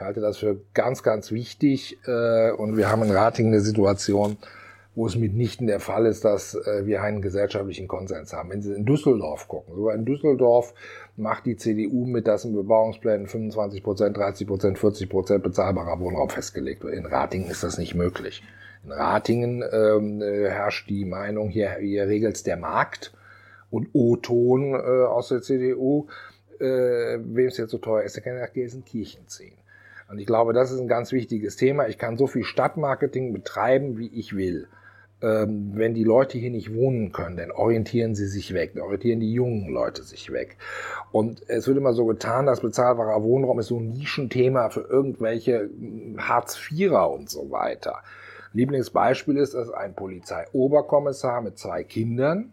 Ich 0.00 0.06
halte 0.06 0.22
das 0.22 0.38
für 0.38 0.58
ganz, 0.72 1.02
ganz 1.02 1.30
wichtig. 1.30 1.98
Äh, 2.06 2.52
und 2.52 2.78
wir 2.78 2.90
haben 2.90 3.02
in 3.02 3.10
Ratingen 3.10 3.52
eine 3.52 3.60
Situation, 3.60 4.38
wo 4.94 5.06
es 5.06 5.14
mitnichten 5.14 5.66
der 5.66 5.78
Fall 5.78 6.06
ist, 6.06 6.24
dass 6.24 6.54
äh, 6.54 6.86
wir 6.86 7.02
einen 7.02 7.20
gesellschaftlichen 7.20 7.86
Konsens 7.86 8.32
haben. 8.32 8.48
Wenn 8.48 8.62
Sie 8.62 8.72
in 8.72 8.86
Düsseldorf 8.86 9.46
gucken, 9.46 9.74
sogar 9.74 9.94
in 9.94 10.06
Düsseldorf 10.06 10.72
macht 11.18 11.44
die 11.44 11.58
CDU 11.58 12.06
mit, 12.06 12.26
dass 12.26 12.46
in 12.46 12.54
Bebauungsplänen 12.54 13.26
25 13.26 13.82
Prozent, 13.82 14.16
30 14.16 14.46
Prozent, 14.46 14.78
40 14.78 15.10
Prozent 15.10 15.42
bezahlbarer 15.42 16.00
Wohnraum 16.00 16.30
festgelegt 16.30 16.82
wird. 16.82 16.94
In 16.94 17.04
Ratingen 17.04 17.50
ist 17.50 17.62
das 17.62 17.76
nicht 17.76 17.94
möglich. 17.94 18.42
In 18.82 18.92
Ratingen 18.92 19.62
ähm, 19.70 20.22
äh, 20.22 20.48
herrscht 20.48 20.88
die 20.88 21.04
Meinung, 21.04 21.50
hier, 21.50 21.72
hier 21.78 22.08
regelt 22.08 22.46
der 22.46 22.56
Markt 22.56 23.12
und 23.68 23.90
O-Ton 23.92 24.72
äh, 24.72 25.04
aus 25.04 25.28
der 25.28 25.42
CDU, 25.42 26.06
äh, 26.58 27.18
wem 27.22 27.48
es 27.48 27.58
jetzt 27.58 27.70
so 27.72 27.76
teuer 27.76 28.04
ist, 28.04 28.16
der 28.16 28.22
kann 28.22 28.38
nach 28.38 28.54
Gelsenkirchen 28.54 29.28
ziehen. 29.28 29.59
Und 30.10 30.18
ich 30.18 30.26
glaube, 30.26 30.52
das 30.52 30.72
ist 30.72 30.80
ein 30.80 30.88
ganz 30.88 31.12
wichtiges 31.12 31.56
Thema. 31.56 31.86
Ich 31.86 31.96
kann 31.96 32.16
so 32.16 32.26
viel 32.26 32.42
Stadtmarketing 32.42 33.32
betreiben, 33.32 33.96
wie 33.96 34.08
ich 34.08 34.34
will. 34.34 34.66
Ähm, 35.22 35.72
wenn 35.74 35.94
die 35.94 36.02
Leute 36.02 36.38
hier 36.38 36.50
nicht 36.50 36.74
wohnen 36.74 37.12
können, 37.12 37.36
dann 37.36 37.52
orientieren 37.52 38.14
sie 38.14 38.26
sich 38.26 38.54
weg, 38.54 38.72
dann 38.74 38.84
orientieren 38.84 39.20
die 39.20 39.32
jungen 39.32 39.68
Leute 39.68 40.02
sich 40.02 40.32
weg. 40.32 40.56
Und 41.12 41.48
es 41.48 41.68
wird 41.68 41.76
immer 41.76 41.92
so 41.92 42.06
getan, 42.06 42.46
dass 42.46 42.60
bezahlbarer 42.60 43.22
Wohnraum 43.22 43.60
ist 43.60 43.66
so 43.66 43.78
ein 43.78 43.90
Nischenthema 43.90 44.70
für 44.70 44.80
irgendwelche 44.80 45.68
Hartz-Vierer 46.16 47.10
und 47.10 47.28
so 47.30 47.50
weiter. 47.50 48.02
Lieblingsbeispiel 48.52 49.36
ist, 49.36 49.54
dass 49.54 49.70
ein 49.70 49.94
Polizeioberkommissar 49.94 51.40
mit 51.42 51.58
zwei 51.58 51.84
Kindern, 51.84 52.52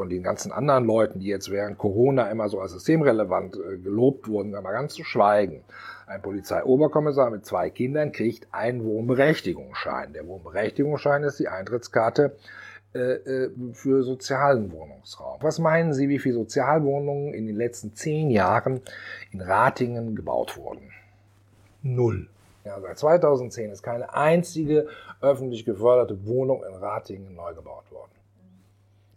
von 0.00 0.08
den 0.08 0.22
ganzen 0.22 0.50
anderen 0.50 0.86
Leuten, 0.86 1.20
die 1.20 1.26
jetzt 1.26 1.50
während 1.50 1.76
Corona 1.76 2.30
immer 2.30 2.48
so 2.48 2.58
als 2.58 2.72
systemrelevant 2.72 3.54
äh, 3.56 3.76
gelobt 3.76 4.28
wurden, 4.28 4.54
aber 4.54 4.72
ganz 4.72 4.94
zu 4.94 5.04
schweigen, 5.04 5.62
ein 6.06 6.22
Polizeioberkommissar 6.22 7.28
mit 7.28 7.44
zwei 7.44 7.68
Kindern 7.68 8.10
kriegt 8.10 8.48
einen 8.50 8.82
Wohnberechtigungsschein. 8.82 10.14
Der 10.14 10.26
Wohnberechtigungsschein 10.26 11.22
ist 11.24 11.38
die 11.38 11.48
Eintrittskarte 11.48 12.34
äh, 12.94 12.98
äh, 12.98 13.50
für 13.74 14.02
sozialen 14.02 14.72
Wohnungsraum. 14.72 15.36
Was 15.42 15.58
meinen 15.58 15.92
Sie, 15.92 16.08
wie 16.08 16.18
viele 16.18 16.36
Sozialwohnungen 16.36 17.34
in 17.34 17.46
den 17.46 17.56
letzten 17.56 17.94
zehn 17.94 18.30
Jahren 18.30 18.80
in 19.32 19.42
Ratingen 19.42 20.16
gebaut 20.16 20.56
wurden? 20.56 20.92
Null. 21.82 22.26
Ja, 22.64 22.80
seit 22.80 22.98
2010 22.98 23.70
ist 23.70 23.82
keine 23.82 24.14
einzige 24.14 24.88
öffentlich 25.20 25.66
geförderte 25.66 26.24
Wohnung 26.24 26.64
in 26.64 26.72
Ratingen 26.72 27.34
neu 27.34 27.52
gebaut 27.52 27.92
worden. 27.92 28.12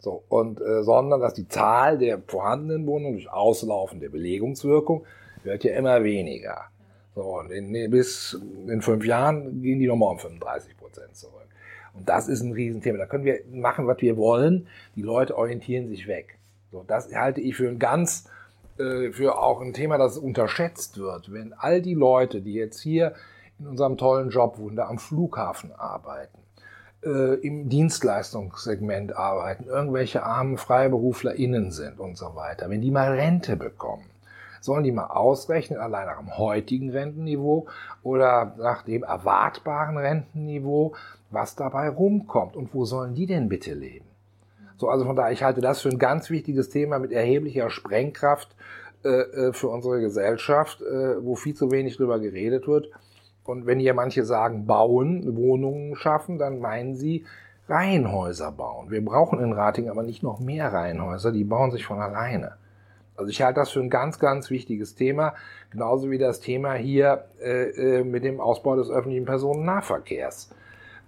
So, 0.04 0.22
und, 0.28 0.60
äh, 0.60 0.82
sondern 0.82 1.22
dass 1.22 1.32
die 1.32 1.48
Zahl 1.48 1.96
der 1.96 2.20
vorhandenen 2.26 2.86
Wohnungen 2.86 3.14
durch 3.14 3.32
Auslaufen 3.32 4.00
der 4.00 4.10
Belegungswirkung 4.10 5.06
wird 5.44 5.64
ja 5.64 5.74
immer 5.74 6.04
weniger. 6.04 6.66
So, 7.14 7.38
und 7.38 7.50
in, 7.50 7.72
bis 7.90 8.38
in 8.66 8.82
fünf 8.82 9.06
Jahren 9.06 9.62
gehen 9.62 9.78
die 9.78 9.86
nochmal 9.86 10.10
um 10.10 10.18
35 10.18 10.76
Prozent 10.76 11.16
zurück. 11.16 11.48
Und 11.94 12.06
das 12.08 12.28
ist 12.28 12.42
ein 12.42 12.52
Riesenthema. 12.52 12.98
Da 12.98 13.06
können 13.06 13.24
wir 13.24 13.40
machen, 13.50 13.86
was 13.86 14.02
wir 14.02 14.18
wollen. 14.18 14.66
Die 14.94 15.02
Leute 15.02 15.38
orientieren 15.38 15.88
sich 15.88 16.06
weg. 16.06 16.38
So, 16.70 16.84
das 16.86 17.14
halte 17.14 17.40
ich 17.40 17.56
für 17.56 17.68
ein 17.68 17.78
ganz, 17.78 18.28
äh, 18.78 19.10
für 19.10 19.38
auch 19.38 19.62
ein 19.62 19.72
Thema, 19.72 19.96
das 19.96 20.18
unterschätzt 20.18 20.98
wird. 20.98 21.32
Wenn 21.32 21.54
all 21.54 21.80
die 21.80 21.94
Leute, 21.94 22.42
die 22.42 22.52
jetzt 22.52 22.80
hier 22.80 23.14
in 23.58 23.68
unserem 23.68 23.96
tollen 23.96 24.28
Jobwunder 24.28 24.86
am 24.88 24.98
Flughafen 24.98 25.72
arbeiten, 25.72 26.43
äh, 27.04 27.34
im 27.34 27.68
Dienstleistungssegment 27.68 29.16
arbeiten, 29.16 29.64
irgendwelche 29.64 30.22
armen 30.22 30.58
FreiberuflerInnen 30.58 31.70
sind 31.70 32.00
und 32.00 32.16
so 32.16 32.34
weiter, 32.34 32.70
wenn 32.70 32.80
die 32.80 32.90
mal 32.90 33.12
Rente 33.12 33.56
bekommen, 33.56 34.04
sollen 34.60 34.84
die 34.84 34.92
mal 34.92 35.08
ausrechnen, 35.08 35.78
allein 35.78 36.06
nach 36.06 36.18
dem 36.18 36.38
heutigen 36.38 36.90
Rentenniveau 36.90 37.66
oder 38.02 38.54
nach 38.58 38.82
dem 38.82 39.02
erwartbaren 39.02 39.98
Rentenniveau, 39.98 40.94
was 41.30 41.54
dabei 41.54 41.88
rumkommt 41.88 42.56
und 42.56 42.72
wo 42.72 42.84
sollen 42.84 43.14
die 43.14 43.26
denn 43.26 43.48
bitte 43.48 43.74
leben? 43.74 44.06
So, 44.76 44.88
also 44.88 45.04
von 45.04 45.16
daher, 45.16 45.32
ich 45.32 45.42
halte 45.42 45.60
das 45.60 45.82
für 45.82 45.90
ein 45.90 45.98
ganz 45.98 46.30
wichtiges 46.30 46.68
Thema 46.68 46.98
mit 46.98 47.12
erheblicher 47.12 47.70
Sprengkraft 47.70 48.56
äh, 49.04 49.08
äh 49.08 49.52
für 49.52 49.68
unsere 49.68 50.00
Gesellschaft, 50.00 50.80
äh, 50.80 51.22
wo 51.24 51.36
viel 51.36 51.54
zu 51.54 51.70
wenig 51.70 51.96
drüber 51.96 52.18
geredet 52.18 52.66
wird. 52.66 52.90
Und 53.44 53.66
wenn 53.66 53.78
hier 53.78 53.94
manche 53.94 54.24
sagen, 54.24 54.66
bauen, 54.66 55.36
Wohnungen 55.36 55.96
schaffen, 55.96 56.38
dann 56.38 56.60
meinen 56.60 56.94
sie 56.94 57.24
Reihenhäuser 57.68 58.52
bauen. 58.52 58.90
Wir 58.90 59.04
brauchen 59.04 59.40
in 59.40 59.52
Rating 59.52 59.88
aber 59.88 60.02
nicht 60.02 60.22
noch 60.22 60.40
mehr 60.40 60.72
Reihenhäuser, 60.72 61.32
die 61.32 61.44
bauen 61.44 61.70
sich 61.70 61.86
von 61.86 62.00
alleine. 62.00 62.52
Also 63.16 63.30
ich 63.30 63.42
halte 63.42 63.60
das 63.60 63.70
für 63.70 63.80
ein 63.80 63.90
ganz, 63.90 64.18
ganz 64.18 64.50
wichtiges 64.50 64.96
Thema, 64.96 65.34
genauso 65.70 66.10
wie 66.10 66.18
das 66.18 66.40
Thema 66.40 66.72
hier 66.74 67.26
äh, 67.40 68.00
äh 68.00 68.04
mit 68.04 68.24
dem 68.24 68.40
Ausbau 68.40 68.76
des 68.76 68.90
öffentlichen 68.90 69.24
Personennahverkehrs. 69.24 70.50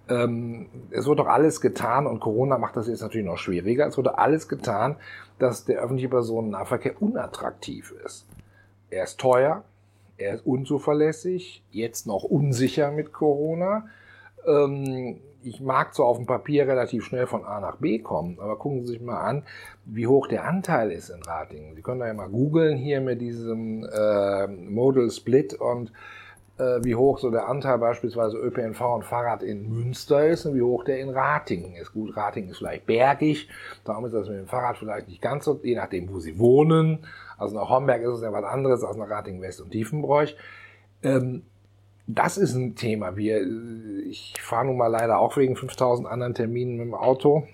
Ähm, 0.09 0.67
es 0.89 1.05
wird 1.05 1.19
doch 1.19 1.27
alles 1.27 1.59
getan 1.59 2.07
und 2.07 2.21
Corona 2.21 2.57
macht 2.57 2.77
das 2.77 2.87
jetzt 2.87 3.01
natürlich 3.01 3.27
noch 3.27 3.37
schwieriger. 3.37 3.87
Es 3.87 3.95
doch 3.95 4.17
alles 4.17 4.47
getan, 4.47 4.95
dass 5.37 5.65
der 5.65 5.79
öffentliche 5.79 6.09
Personennahverkehr 6.09 7.01
unattraktiv 7.01 7.93
ist. 8.05 8.25
Er 8.89 9.03
ist 9.03 9.19
teuer, 9.19 9.63
er 10.17 10.35
ist 10.35 10.45
unzuverlässig, 10.45 11.63
jetzt 11.71 12.07
noch 12.07 12.23
unsicher 12.23 12.91
mit 12.91 13.13
Corona. 13.13 13.87
Ähm, 14.45 15.17
ich 15.43 15.61
mag 15.61 15.93
zwar 15.93 16.07
auf 16.07 16.17
dem 16.17 16.25
Papier 16.25 16.67
relativ 16.67 17.05
schnell 17.05 17.27
von 17.27 17.45
A 17.45 17.59
nach 17.59 17.77
B 17.77 17.99
kommen, 17.99 18.37
aber 18.39 18.57
gucken 18.57 18.81
Sie 18.81 18.93
sich 18.93 19.01
mal 19.01 19.21
an, 19.21 19.43
wie 19.85 20.07
hoch 20.07 20.27
der 20.27 20.45
Anteil 20.45 20.91
ist 20.91 21.09
in 21.09 21.21
Ratingen. 21.23 21.75
Sie 21.75 21.81
können 21.81 21.99
da 21.99 22.07
ja 22.07 22.13
mal 22.13 22.29
googeln 22.29 22.77
hier 22.77 23.01
mit 23.01 23.21
diesem 23.21 23.83
äh, 23.83 24.47
Modal 24.47 25.09
Split 25.09 25.53
und 25.53 25.91
äh, 26.57 26.83
wie 26.83 26.95
hoch 26.95 27.19
so 27.19 27.29
der 27.29 27.47
Anteil 27.47 27.77
beispielsweise 27.77 28.37
ÖPNV 28.37 28.81
und 28.81 29.05
Fahrrad 29.05 29.43
in 29.43 29.69
Münster 29.69 30.27
ist 30.27 30.45
und 30.45 30.55
wie 30.55 30.61
hoch 30.61 30.83
der 30.83 30.99
in 30.99 31.09
Ratingen 31.09 31.75
ist. 31.75 31.93
Gut, 31.93 32.15
Ratingen 32.15 32.49
ist 32.49 32.57
vielleicht 32.57 32.85
bergig, 32.85 33.49
darum 33.83 34.05
ist 34.05 34.13
das 34.13 34.27
mit 34.27 34.37
dem 34.37 34.47
Fahrrad 34.47 34.77
vielleicht 34.77 35.07
nicht 35.07 35.21
ganz 35.21 35.45
so, 35.45 35.59
je 35.63 35.75
nachdem, 35.75 36.11
wo 36.11 36.19
Sie 36.19 36.39
wohnen. 36.39 36.99
Also 37.37 37.55
nach 37.55 37.69
Homberg 37.69 38.01
ist 38.01 38.15
es 38.15 38.21
ja 38.21 38.31
was 38.31 38.43
anderes 38.43 38.83
als 38.83 38.97
nach 38.97 39.09
Ratingen 39.09 39.41
West 39.41 39.61
und 39.61 39.71
Tiefenbräuch. 39.71 40.35
Ähm, 41.03 41.43
das 42.07 42.37
ist 42.37 42.55
ein 42.55 42.75
Thema. 42.75 43.17
Wir, 43.17 43.45
ich 44.07 44.33
fahre 44.41 44.65
nun 44.65 44.77
mal 44.77 44.87
leider 44.87 45.19
auch 45.19 45.35
wegen 45.37 45.55
5000 45.55 46.07
anderen 46.07 46.33
Terminen 46.33 46.77
mit 46.77 46.87
dem 46.87 46.93
Auto. 46.95 47.47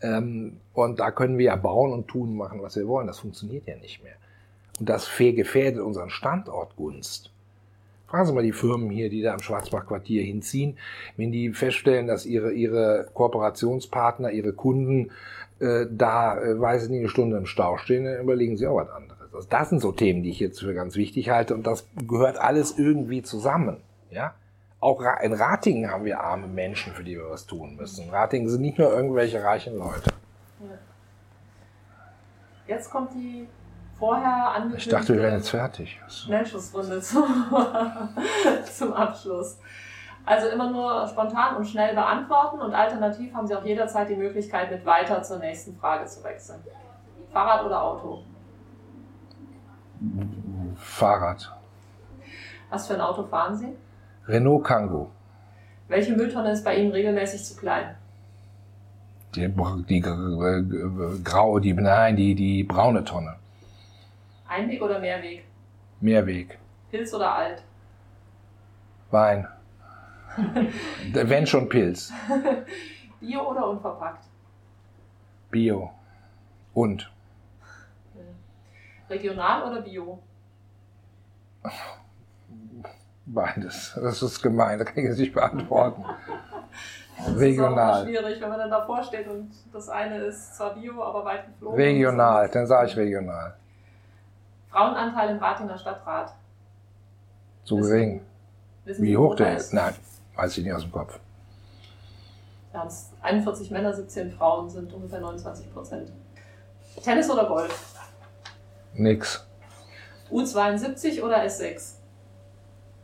Ähm, 0.00 0.58
und 0.72 1.00
da 1.00 1.10
können 1.10 1.36
wir 1.36 1.46
ja 1.46 1.56
bauen 1.56 1.92
und 1.92 2.06
tun, 2.06 2.36
machen, 2.36 2.62
was 2.62 2.76
wir 2.76 2.86
wollen. 2.86 3.08
Das 3.08 3.18
funktioniert 3.18 3.66
ja 3.66 3.76
nicht 3.76 4.02
mehr. 4.04 4.14
Und 4.78 4.88
das 4.88 5.10
gefährdet 5.18 5.82
unseren 5.82 6.10
Standortgunst. 6.10 7.32
Fragen 8.08 8.26
Sie 8.26 8.32
mal 8.32 8.42
die 8.42 8.52
Firmen 8.52 8.90
hier, 8.90 9.10
die 9.10 9.22
da 9.22 9.34
am 9.34 9.40
Schwarzbach-Quartier 9.40 10.22
hinziehen, 10.22 10.78
wenn 11.16 11.32
die 11.32 11.52
feststellen, 11.52 12.06
dass 12.06 12.24
ihre, 12.24 12.52
ihre 12.52 13.08
Kooperationspartner, 13.12 14.30
ihre 14.30 14.52
Kunden 14.52 15.10
äh, 15.58 15.86
da, 15.90 16.40
äh, 16.40 16.60
weiß 16.60 16.84
ich 16.84 16.90
nicht, 16.90 17.00
eine 17.00 17.08
Stunde 17.08 17.36
im 17.36 17.46
Stau 17.46 17.78
stehen, 17.78 18.04
dann 18.04 18.22
überlegen 18.22 18.56
sie 18.56 18.66
auch 18.66 18.76
was 18.76 18.90
anderes. 18.90 19.34
Also 19.34 19.48
das 19.48 19.70
sind 19.70 19.80
so 19.80 19.92
Themen, 19.92 20.22
die 20.22 20.30
ich 20.30 20.40
jetzt 20.40 20.60
für 20.60 20.72
ganz 20.72 20.96
wichtig 20.96 21.30
halte 21.30 21.54
und 21.54 21.66
das 21.66 21.88
gehört 22.06 22.38
alles 22.38 22.78
irgendwie 22.78 23.22
zusammen. 23.22 23.78
Ja? 24.10 24.34
Auch 24.78 25.02
in 25.22 25.32
Ratingen 25.32 25.90
haben 25.90 26.04
wir 26.04 26.20
arme 26.20 26.46
Menschen, 26.46 26.92
für 26.92 27.02
die 27.02 27.16
wir 27.16 27.28
was 27.28 27.46
tun 27.46 27.76
müssen. 27.76 28.04
In 28.04 28.10
Ratingen 28.10 28.48
sind 28.48 28.62
nicht 28.62 28.78
nur 28.78 28.92
irgendwelche 28.92 29.42
reichen 29.42 29.76
Leute. 29.76 30.12
Jetzt 32.68 32.90
kommt 32.90 33.14
die 33.14 33.46
vorher 33.98 34.48
angekündigte 34.54 34.88
Ich 34.88 34.88
dachte, 34.88 35.14
wir 35.14 35.22
wären 35.22 35.34
jetzt 35.34 35.50
fertig. 35.50 36.00
Schnellschussrunde 36.08 37.00
zum, 37.00 37.24
zum 38.76 38.92
Abschluss. 38.92 39.58
Also 40.24 40.48
immer 40.48 40.70
nur 40.70 41.06
spontan 41.06 41.56
und 41.56 41.66
schnell 41.66 41.94
beantworten 41.94 42.58
und 42.58 42.74
alternativ 42.74 43.32
haben 43.32 43.46
Sie 43.46 43.54
auch 43.54 43.64
jederzeit 43.64 44.08
die 44.08 44.16
Möglichkeit, 44.16 44.70
mit 44.70 44.84
weiter 44.84 45.22
zur 45.22 45.38
nächsten 45.38 45.76
Frage 45.76 46.04
zu 46.06 46.22
wechseln. 46.24 46.58
Fahrrad 47.32 47.64
oder 47.64 47.82
Auto? 47.82 48.22
Fahrrad. 50.74 51.52
Was 52.70 52.88
für 52.88 52.94
ein 52.94 53.00
Auto 53.00 53.22
fahren 53.22 53.56
Sie? 53.56 53.76
Renault 54.26 54.64
Kangoo. 54.64 55.10
Welche 55.88 56.14
Mülltonne 56.14 56.50
ist 56.50 56.64
bei 56.64 56.76
Ihnen 56.76 56.90
regelmäßig 56.90 57.44
zu 57.44 57.56
klein? 57.56 57.94
Die, 59.36 59.48
die 59.88 59.98
äh, 59.98 61.18
grau, 61.22 61.60
die, 61.60 61.72
nein, 61.72 62.16
die, 62.16 62.34
die 62.34 62.64
braune 62.64 63.04
Tonne. 63.04 63.36
Einweg 64.48 64.82
oder 64.82 64.98
Mehrweg? 64.98 65.44
Mehrweg. 66.00 66.58
Pilz 66.90 67.12
oder 67.14 67.32
alt? 67.34 67.62
Wein. 69.10 69.46
Wenn 71.12 71.46
schon 71.46 71.68
Pilz. 71.68 72.12
Bio 73.20 73.50
oder 73.50 73.68
unverpackt? 73.68 74.24
Bio. 75.50 75.90
Und? 76.74 77.10
Regional 79.08 79.70
oder 79.70 79.80
Bio? 79.82 80.22
Beides. 83.26 83.98
Das 84.00 84.22
ist 84.22 84.42
gemein, 84.42 84.78
das 84.78 84.88
kann 84.88 85.04
ich 85.04 85.18
nicht 85.18 85.34
beantworten. 85.34 86.04
Das 87.16 87.38
Regional. 87.38 88.02
ist 88.02 88.08
schwierig, 88.08 88.40
wenn 88.40 88.48
man 88.50 88.58
dann 88.58 88.70
davor 88.70 89.02
steht 89.02 89.26
und 89.26 89.50
das 89.72 89.88
eine 89.88 90.18
ist 90.18 90.54
zwar 90.56 90.74
Bio, 90.74 91.02
aber 91.02 91.24
weit 91.24 91.46
geflogen. 91.46 91.80
Regional, 91.80 92.48
dann 92.50 92.66
sage 92.66 92.90
ich 92.90 92.96
regional. 92.96 93.56
Frauenanteil 94.76 95.30
im 95.30 95.38
Ratinger 95.38 95.78
Stadtrat? 95.78 96.34
Zu 97.64 97.76
gering. 97.76 98.20
Wissen 98.84 99.02
Wie 99.04 99.16
hoch 99.16 99.34
der 99.34 99.56
ist? 99.56 99.72
Nein, 99.72 99.94
weiß 100.34 100.58
ich 100.58 100.64
nicht 100.64 100.74
aus 100.74 100.82
dem 100.82 100.92
Kopf. 100.92 101.18
Ja, 102.74 102.86
41 103.22 103.70
Männer, 103.70 103.94
17 103.94 104.32
Frauen 104.32 104.68
sind 104.68 104.92
ungefähr 104.92 105.20
29 105.20 105.72
Prozent. 105.72 106.12
Tennis 107.02 107.30
oder 107.30 107.46
Golf? 107.46 107.94
Nix. 108.92 109.46
U72 110.30 111.22
oder 111.22 111.42
S6? 111.44 111.94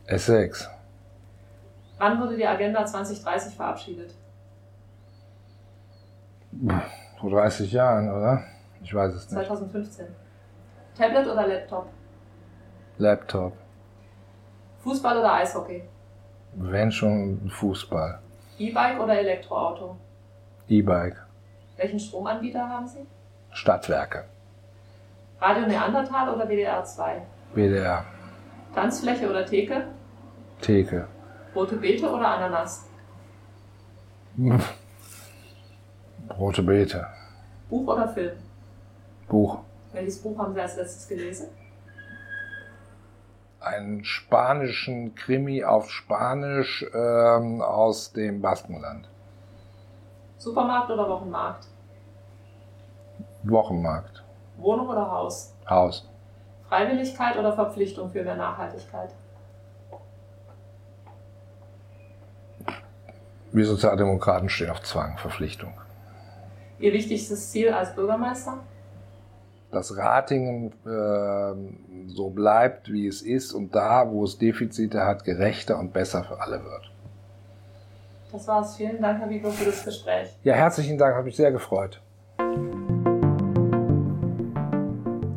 S6. 0.05 0.67
Wann 1.97 2.21
wurde 2.21 2.35
die 2.37 2.45
Agenda 2.45 2.85
2030 2.85 3.55
verabschiedet? 3.55 4.13
Vor 7.19 7.31
30 7.31 7.71
Jahren, 7.71 8.11
oder? 8.11 8.43
Ich 8.83 8.93
weiß 8.93 9.15
es 9.15 9.31
nicht. 9.31 9.47
2015. 9.47 10.22
Tablet 10.97 11.27
oder 11.27 11.47
Laptop? 11.47 11.89
Laptop. 12.97 13.53
Fußball 14.83 15.17
oder 15.17 15.33
Eishockey? 15.33 15.83
Wenn 16.55 16.91
schon 16.91 17.49
Fußball. 17.49 18.19
E-Bike 18.59 18.99
oder 18.99 19.17
Elektroauto? 19.17 19.97
E-Bike. 20.67 21.15
Welchen 21.77 21.99
Stromanbieter 21.99 22.69
haben 22.69 22.87
Sie? 22.87 23.05
Stadtwerke. 23.51 24.25
Radio 25.41 25.67
Neandertal 25.67 26.29
oder 26.35 26.47
WDR 26.47 26.83
2? 26.83 27.21
WDR. 27.55 28.05
Tanzfläche 28.75 29.29
oder 29.29 29.45
Theke? 29.45 29.87
Theke. 30.61 31.07
Rote 31.55 31.75
Beete 31.77 32.09
oder 32.09 32.27
Ananas? 32.27 32.87
Rote 36.39 36.63
Beete. 36.63 37.07
Buch 37.69 37.87
oder 37.87 38.07
Film? 38.07 38.37
Buch. 39.27 39.59
Welches 39.93 40.21
Buch 40.21 40.37
haben 40.39 40.53
Sie 40.53 40.61
als 40.61 40.75
letztes 40.75 41.07
gelesen? 41.07 41.47
Einen 43.59 44.03
spanischen 44.03 45.15
Krimi 45.15 45.63
auf 45.63 45.89
Spanisch 45.89 46.85
ähm, 46.93 47.61
aus 47.61 48.11
dem 48.11 48.41
Baskenland. 48.41 49.07
Supermarkt 50.37 50.91
oder 50.91 51.07
Wochenmarkt? 51.07 51.67
Wochenmarkt. 53.43 54.23
Wohnung 54.57 54.89
oder 54.89 55.09
Haus? 55.09 55.53
Haus. 55.69 56.09
Freiwilligkeit 56.67 57.37
oder 57.37 57.53
Verpflichtung 57.53 58.09
für 58.09 58.23
mehr 58.23 58.35
Nachhaltigkeit? 58.35 59.11
Wir 63.51 63.65
Sozialdemokraten 63.65 64.49
stehen 64.49 64.71
auf 64.71 64.81
Zwang, 64.81 65.17
Verpflichtung. 65.17 65.73
Ihr 66.79 66.91
wichtigstes 66.91 67.51
Ziel 67.51 67.71
als 67.71 67.93
Bürgermeister? 67.93 68.57
Dass 69.73 69.97
Ratingen 69.97 70.71
äh, 70.85 72.07
so 72.07 72.29
bleibt, 72.29 72.91
wie 72.91 73.07
es 73.07 73.21
ist 73.21 73.53
und 73.53 73.75
da, 73.75 74.09
wo 74.09 74.23
es 74.23 74.37
Defizite 74.37 75.05
hat, 75.05 75.23
gerechter 75.23 75.79
und 75.79 75.93
besser 75.93 76.23
für 76.23 76.39
alle 76.39 76.63
wird. 76.63 76.91
Das 78.31 78.47
war's. 78.47 78.77
Vielen 78.77 79.01
Dank, 79.01 79.19
Herr 79.19 79.29
Wiegel, 79.29 79.51
für 79.51 79.65
das 79.65 79.83
Gespräch. 79.83 80.29
Ja, 80.43 80.55
herzlichen 80.55 80.97
Dank, 80.97 81.15
hat 81.15 81.25
mich 81.25 81.35
sehr 81.35 81.51
gefreut. 81.51 82.01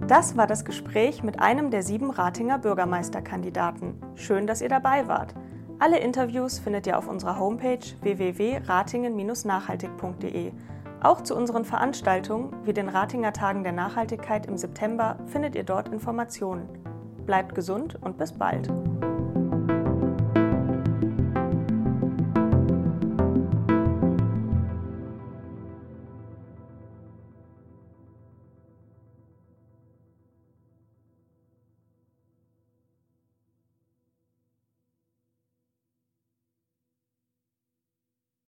Das 0.09 0.37
war 0.37 0.47
das 0.47 0.65
Gespräch 0.65 1.25
mit 1.25 1.41
einem 1.41 1.73
der 1.73 1.83
sieben 1.83 2.11
Ratinger 2.11 2.59
Bürgermeisterkandidaten. 2.59 4.01
Schön, 4.15 4.47
dass 4.47 4.63
ihr 4.63 4.69
dabei 4.69 5.09
wart. 5.09 5.35
Alle 5.79 5.99
Interviews 5.99 6.59
findet 6.59 6.87
ihr 6.87 6.97
auf 6.97 7.07
unserer 7.09 7.39
Homepage 7.39 7.81
www.ratingen-nachhaltig.de. 8.01 10.53
Auch 11.03 11.21
zu 11.21 11.37
unseren 11.37 11.65
Veranstaltungen 11.65 12.53
wie 12.65 12.73
den 12.73 12.89
Ratinger 12.89 13.33
Tagen 13.33 13.63
der 13.63 13.73
Nachhaltigkeit 13.73 14.47
im 14.47 14.57
September 14.57 15.19
findet 15.27 15.55
ihr 15.55 15.65
dort 15.65 15.89
Informationen. 15.89 16.69
Bleibt 17.27 17.55
gesund 17.55 17.99
und 18.01 18.19
bis 18.19 18.33
bald. 18.33 18.71